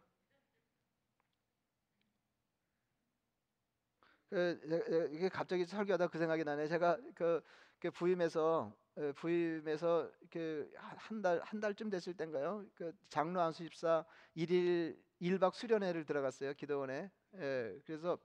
그 4.28 5.08
이게 5.12 5.28
갑자기 5.28 5.64
설교하다 5.64 6.08
그 6.08 6.18
생각이 6.18 6.44
나네. 6.44 6.68
제가 6.68 6.98
그, 7.14 7.42
그 7.78 7.90
부임해서 7.90 8.74
부임해서 9.16 10.10
그한 10.30 11.22
달한 11.22 11.60
달쯤 11.60 11.90
됐을 11.90 12.14
때인가요? 12.14 12.64
그 12.74 12.92
장로 13.08 13.40
안수 13.40 13.64
집사 13.64 14.04
일일 14.34 15.02
1박 15.20 15.54
수련회를 15.54 16.04
들어갔어요 16.04 16.54
기도원에. 16.54 17.10
예, 17.36 17.80
그래서 17.84 18.18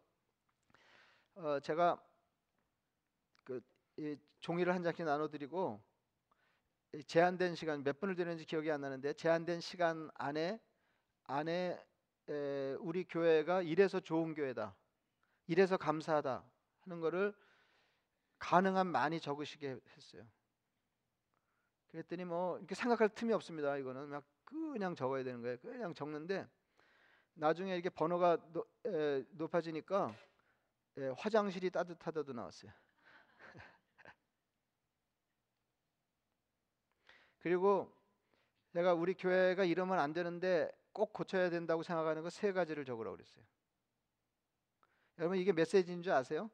어, 1.36 1.60
제가 1.60 2.02
그 3.44 3.62
종이를 4.40 4.74
한 4.76 4.84
장씩 4.84 5.06
나눠드리고 5.06 5.82
제한된 7.08 7.56
시간 7.56 7.84
몇 7.84 8.00
분을 8.00 8.16
드렸는지 8.16 8.46
기억이 8.46 8.72
안 8.72 8.82
나는데 8.82 9.14
제한된 9.14 9.62
시간 9.62 10.10
안에 10.16 10.60
안에 11.26 11.80
에, 12.30 12.76
우리 12.80 13.06
교회가 13.06 13.62
이래서 13.62 14.00
좋은 14.00 14.34
교회다. 14.34 14.76
이래서 15.48 15.78
감사하다 15.78 16.44
하는 16.82 17.00
거를 17.00 17.34
가능한 18.38 18.88
많이 18.88 19.20
적으시게 19.20 19.80
했어요. 19.96 20.28
그랬더니 21.92 22.26
뭐 22.26 22.58
이렇게 22.58 22.76
생각할 22.76 23.10
틈이 23.10 23.34
없습니다. 23.34 23.78
이거는 23.78 24.10
막 24.10 24.24
그냥 24.46 24.96
적어야 24.96 25.24
되는 25.24 25.42
거예요. 25.42 25.58
그냥 25.60 25.94
적는데 25.94 26.48
나중에 27.36 27.78
이게 27.78 27.90
번호가 27.90 28.38
노, 28.54 28.66
에, 28.86 29.24
높아지니까 29.32 30.16
에, 30.98 31.08
화장실이 31.18 31.70
따뜻하다도 31.72 32.34
나왔어요. 32.34 32.72
그리고 37.40 37.92
제가 38.74 38.94
우리 38.94 39.14
교회가 39.14 39.64
이러면 39.66 40.00
안 40.00 40.14
되는데 40.14 40.72
꼭 40.94 41.14
고쳐야 41.14 41.50
된다고 41.50 41.84
생각하는 41.84 42.24
거 42.24 42.30
세 42.30 42.52
가지를 42.54 42.86
적으라고 42.86 43.18
그랬어요. 43.18 43.44
여러분 45.20 45.38
이게 45.38 45.52
메시지인 45.52 46.02
줄 46.02 46.14
아세요? 46.14 46.50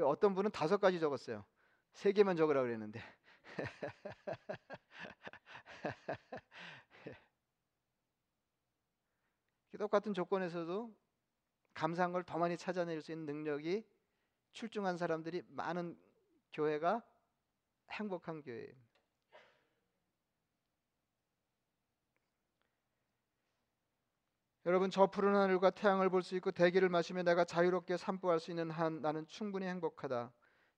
어떤 0.00 0.34
분은 0.34 0.50
다섯 0.50 0.78
가지 0.78 1.00
적었어요. 1.00 1.44
세 1.92 2.12
개만 2.12 2.36
적으라고 2.36 2.66
그랬는데. 2.66 3.02
똑같은 9.78 10.12
조건에서도 10.12 10.92
감사한 11.74 12.12
걸 12.12 12.24
더 12.24 12.38
많이 12.38 12.56
찾아낼 12.56 13.00
수 13.00 13.12
있는 13.12 13.26
능력이 13.26 13.86
출중한 14.52 14.96
사람들이 14.96 15.42
많은 15.48 15.96
교회가 16.52 17.02
행복한 17.92 18.42
교회예요. 18.42 18.87
여러분 24.68 24.90
저 24.90 25.06
푸른 25.06 25.34
하늘과 25.34 25.70
태양을 25.70 26.10
볼 26.10 26.22
수 26.22 26.36
있고 26.36 26.50
대기를 26.50 26.90
마시며 26.90 27.22
내가 27.22 27.46
자유롭게 27.46 27.96
산보할 27.96 28.38
수 28.38 28.50
있는 28.50 28.70
한 28.70 29.00
나는 29.00 29.26
충분히 29.26 29.64
행복하다. 29.64 30.30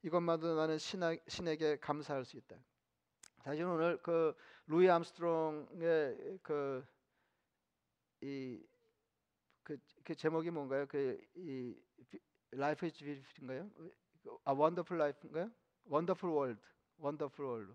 이것만도 0.04 0.54
나는 0.54 0.78
신하, 0.78 1.16
신에게 1.26 1.78
감사할 1.80 2.24
수 2.24 2.36
있다. 2.36 2.54
사실 3.42 3.64
오늘 3.64 4.00
그 4.00 4.32
루이 4.68 4.88
암스트롱의 4.88 6.38
그 6.40 6.86
이 8.22 8.62
그, 9.64 9.76
그 10.04 10.14
제목이 10.14 10.50
뭔가요? 10.50 10.86
그 10.86 11.74
이 12.52 12.59
Life 12.59 12.86
is 12.86 13.04
beauty인가요? 13.04 13.68
아 14.44 14.52
Wonderful 14.52 14.98
Life인가요? 14.98 15.50
Wonderful 15.86 16.28
World. 16.30 16.60
Wonderful 16.98 17.44
World. 17.44 17.72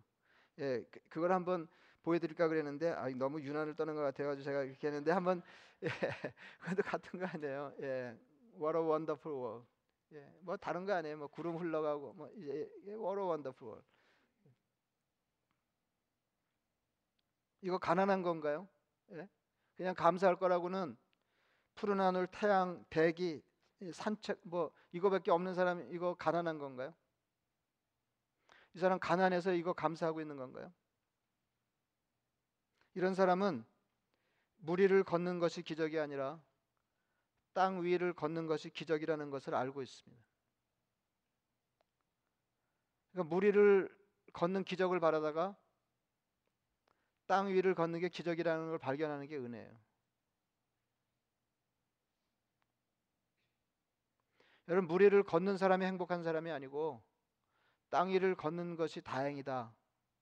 예, 0.60 0.82
그, 0.90 1.00
그걸 1.10 1.34
한번 1.34 1.68
보여드릴까 2.06 2.48
그랬는데 2.48 2.92
아, 2.92 3.10
너무 3.10 3.42
유난을 3.42 3.76
떠는 3.76 3.96
것 3.96 4.02
같아가지고 4.02 4.44
제가 4.44 4.64
이렇게 4.64 4.88
했는데 4.88 5.12
한번 5.12 5.42
예, 5.84 5.88
그것도 6.60 6.84
같은 6.84 7.20
거 7.20 7.26
아니에요. 7.26 7.74
예, 7.82 8.16
What 8.54 8.78
a 8.78 8.84
wonderful 8.84 9.38
world. 9.38 9.68
예, 10.14 10.32
뭐 10.42 10.56
다른 10.56 10.86
거 10.86 10.94
아니에요. 10.94 11.18
뭐 11.18 11.28
구름 11.28 11.58
흘러가고 11.58 12.14
뭐 12.14 12.30
이제 12.38 12.70
예, 12.86 12.94
What 12.94 13.20
a 13.20 13.26
wonderful 13.26 13.72
world. 13.72 13.88
이거 17.62 17.80
가난한 17.80 18.22
건가요? 18.22 18.68
예? 19.14 19.28
그냥 19.76 19.96
감사할 19.96 20.36
거라고는 20.38 20.96
푸른 21.74 22.00
하늘, 22.00 22.28
태양, 22.28 22.86
대기, 22.92 23.42
산책 23.92 24.40
뭐 24.44 24.72
이거밖에 24.92 25.32
없는 25.32 25.56
사람 25.56 25.92
이거 25.92 26.14
가난한 26.14 26.60
건가요? 26.60 26.94
이 28.76 28.80
사람 28.80 29.00
가난해서 29.00 29.54
이거 29.54 29.74
감사하고 29.74 30.22
있는 30.22 30.38
건가요? 30.38 30.72
이런 32.96 33.14
사람은 33.14 33.66
물 34.58 34.80
위를 34.80 35.04
걷는 35.04 35.40
것이 35.40 35.62
기적이 35.62 36.00
아니라 36.00 36.42
땅 37.54 37.84
위를 37.84 38.14
걷는 38.14 38.48
것이 38.48 38.70
기적이라는 38.70 39.30
것을 39.30 39.54
알고 39.54 39.82
있습니다. 39.82 40.24
그러니까 43.12 43.36
물 43.36 43.46
위를 43.46 44.06
걷는 44.34 44.64
기적을 44.64 45.00
바라다가 45.00 45.56
땅 47.28 47.48
위를 47.48 47.76
걷는 47.76 48.00
게 48.00 48.10
기적이라는 48.10 48.70
걸 48.70 48.80
발견하는 48.80 49.28
게 49.28 49.38
은혜예요. 49.38 49.78
여러분 54.68 54.88
물 54.88 55.02
위를 55.02 55.24
걷는 55.24 55.58
사람이 55.58 55.86
행복한 55.86 56.24
사람이 56.24 56.50
아니고 56.50 57.04
땅 57.90 58.10
위를 58.10 58.36
걷는 58.36 58.78
것이 58.78 59.02
다행이다. 59.02 59.74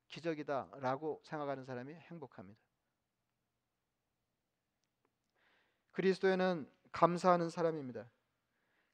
기적이다라고 0.08 1.22
생각하는 1.24 1.66
사람이 1.66 1.94
행복합니다. 1.94 2.63
그리스도에는 5.94 6.70
감사하는 6.92 7.50
사람입니다. 7.50 8.10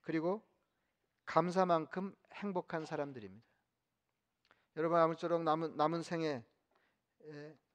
그리고 0.01 0.43
감사만큼 1.25 2.15
행복한 2.33 2.85
사람들입니다. 2.85 3.45
여러분 4.77 4.97
아무쪼록 4.97 5.43
남은 5.43 5.75
남은 5.75 6.03
생에 6.03 6.43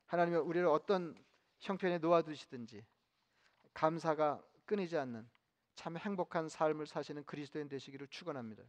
하나님이 0.07 0.37
우리를 0.39 0.67
어떤 0.69 1.15
형편에 1.61 1.99
놓아두시든지 1.99 2.85
감사가 3.73 4.43
끊이지 4.65 4.97
않는 4.97 5.29
참 5.75 5.97
행복한 5.97 6.49
삶을 6.49 6.87
사시는 6.87 7.25
그리스도인 7.25 7.69
되시기를 7.69 8.09
축원합니다. 8.09 8.63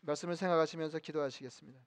말씀을 0.00 0.36
생각하시면서 0.36 0.98
기도하시겠습니다. 0.98 1.80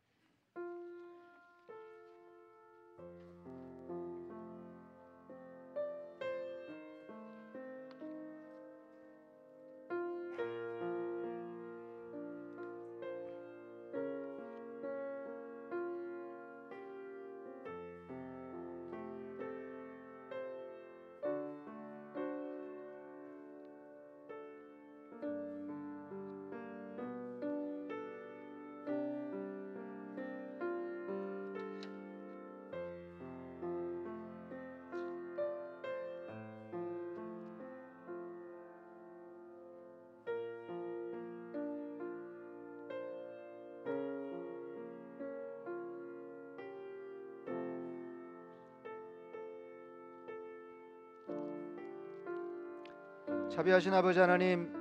자비하신 53.51 53.93
아버지 53.93 54.17
하나님 54.17 54.71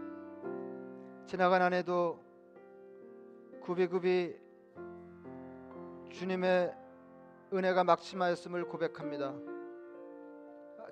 지나간 1.27 1.61
한 1.61 1.73
해도 1.73 2.23
굽이굽이 3.63 4.37
주님의 6.13 6.73
은혜가 7.53 7.83
막심하였음을 7.83 8.69
고백합니다. 8.69 9.35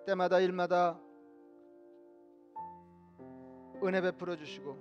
때마다 0.06 0.40
일마다 0.40 1.00
은혜 3.84 4.00
베풀어 4.00 4.34
주시고 4.34 4.76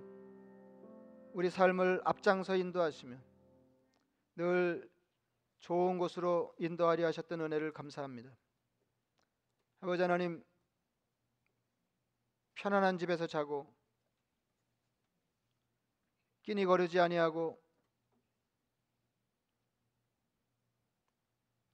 우리 1.34 1.52
삶을 1.52 2.02
앞장서 2.04 2.56
인도하시며 2.56 3.16
늘 4.38 4.90
좋은 5.60 6.00
곳으로 6.00 6.52
인도하려 6.58 7.06
하셨던 7.06 7.42
은혜를 7.42 7.74
감사합니다. 7.74 8.32
아버지 9.82 10.02
하나님 10.02 10.44
편안한 12.58 12.98
집에서 12.98 13.28
자고 13.28 13.72
끼니 16.42 16.66
거르지 16.66 17.00
아니하고 17.00 17.62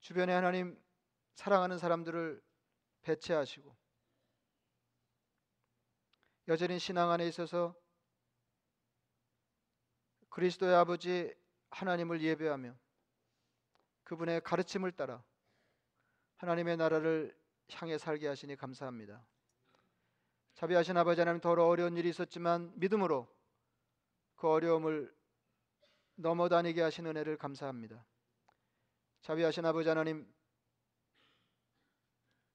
주변에 0.02 0.34
하나님 0.34 0.78
사랑하는 1.36 1.78
사람들을 1.78 2.44
배치하시고 3.04 3.74
여전히 6.50 6.80
신앙 6.80 7.12
안에 7.12 7.28
있어서 7.28 7.74
그리스도의 10.30 10.76
아버지 10.76 11.34
하나님을 11.70 12.22
예배하며 12.22 12.76
그분의 14.04 14.42
가르침을 14.42 14.92
따라 14.92 15.24
하나님의 16.38 16.76
나라를 16.76 17.38
향해 17.72 17.98
살게 17.98 18.28
하시니 18.28 18.58
감사합니다. 18.58 19.26
자비하신 20.56 20.98
아버지 20.98 21.22
하나님 21.22 21.42
더러 21.42 21.66
어려운 21.66 21.98
일이 21.98 22.10
있었지만 22.10 22.72
믿음으로 22.76 23.28
그 24.36 24.48
어려움을 24.48 25.14
넘어다니게 26.16 26.82
하신 26.82 27.08
은혜를 27.08 27.38
감사합니다. 27.38 28.06
자비하신 29.22 29.66
아버지 29.66 29.90
하나님 29.90 30.32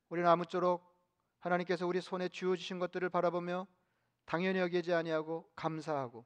우리는 0.09 0.29
아무쪼록 0.29 0.87
하나님께서 1.41 1.87
우리 1.87 2.01
손에 2.01 2.29
쥐어 2.29 2.57
주신 2.57 2.79
것들을 2.79 3.09
바라보며 3.09 3.67
당연히 4.25 4.59
여기지 4.59 4.93
아니하고 4.93 5.51
감사하고 5.55 6.25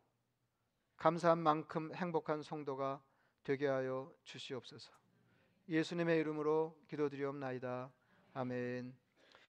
감사한 0.97 1.39
만큼 1.39 1.95
행복한 1.95 2.43
성도가 2.43 3.03
되게 3.45 3.67
하여 3.67 4.13
주시옵소서. 4.25 4.93
예수님의 5.69 6.21
이름으로 6.21 6.79
기도드리옵나이다. 6.89 7.93
아멘. 8.35 9.02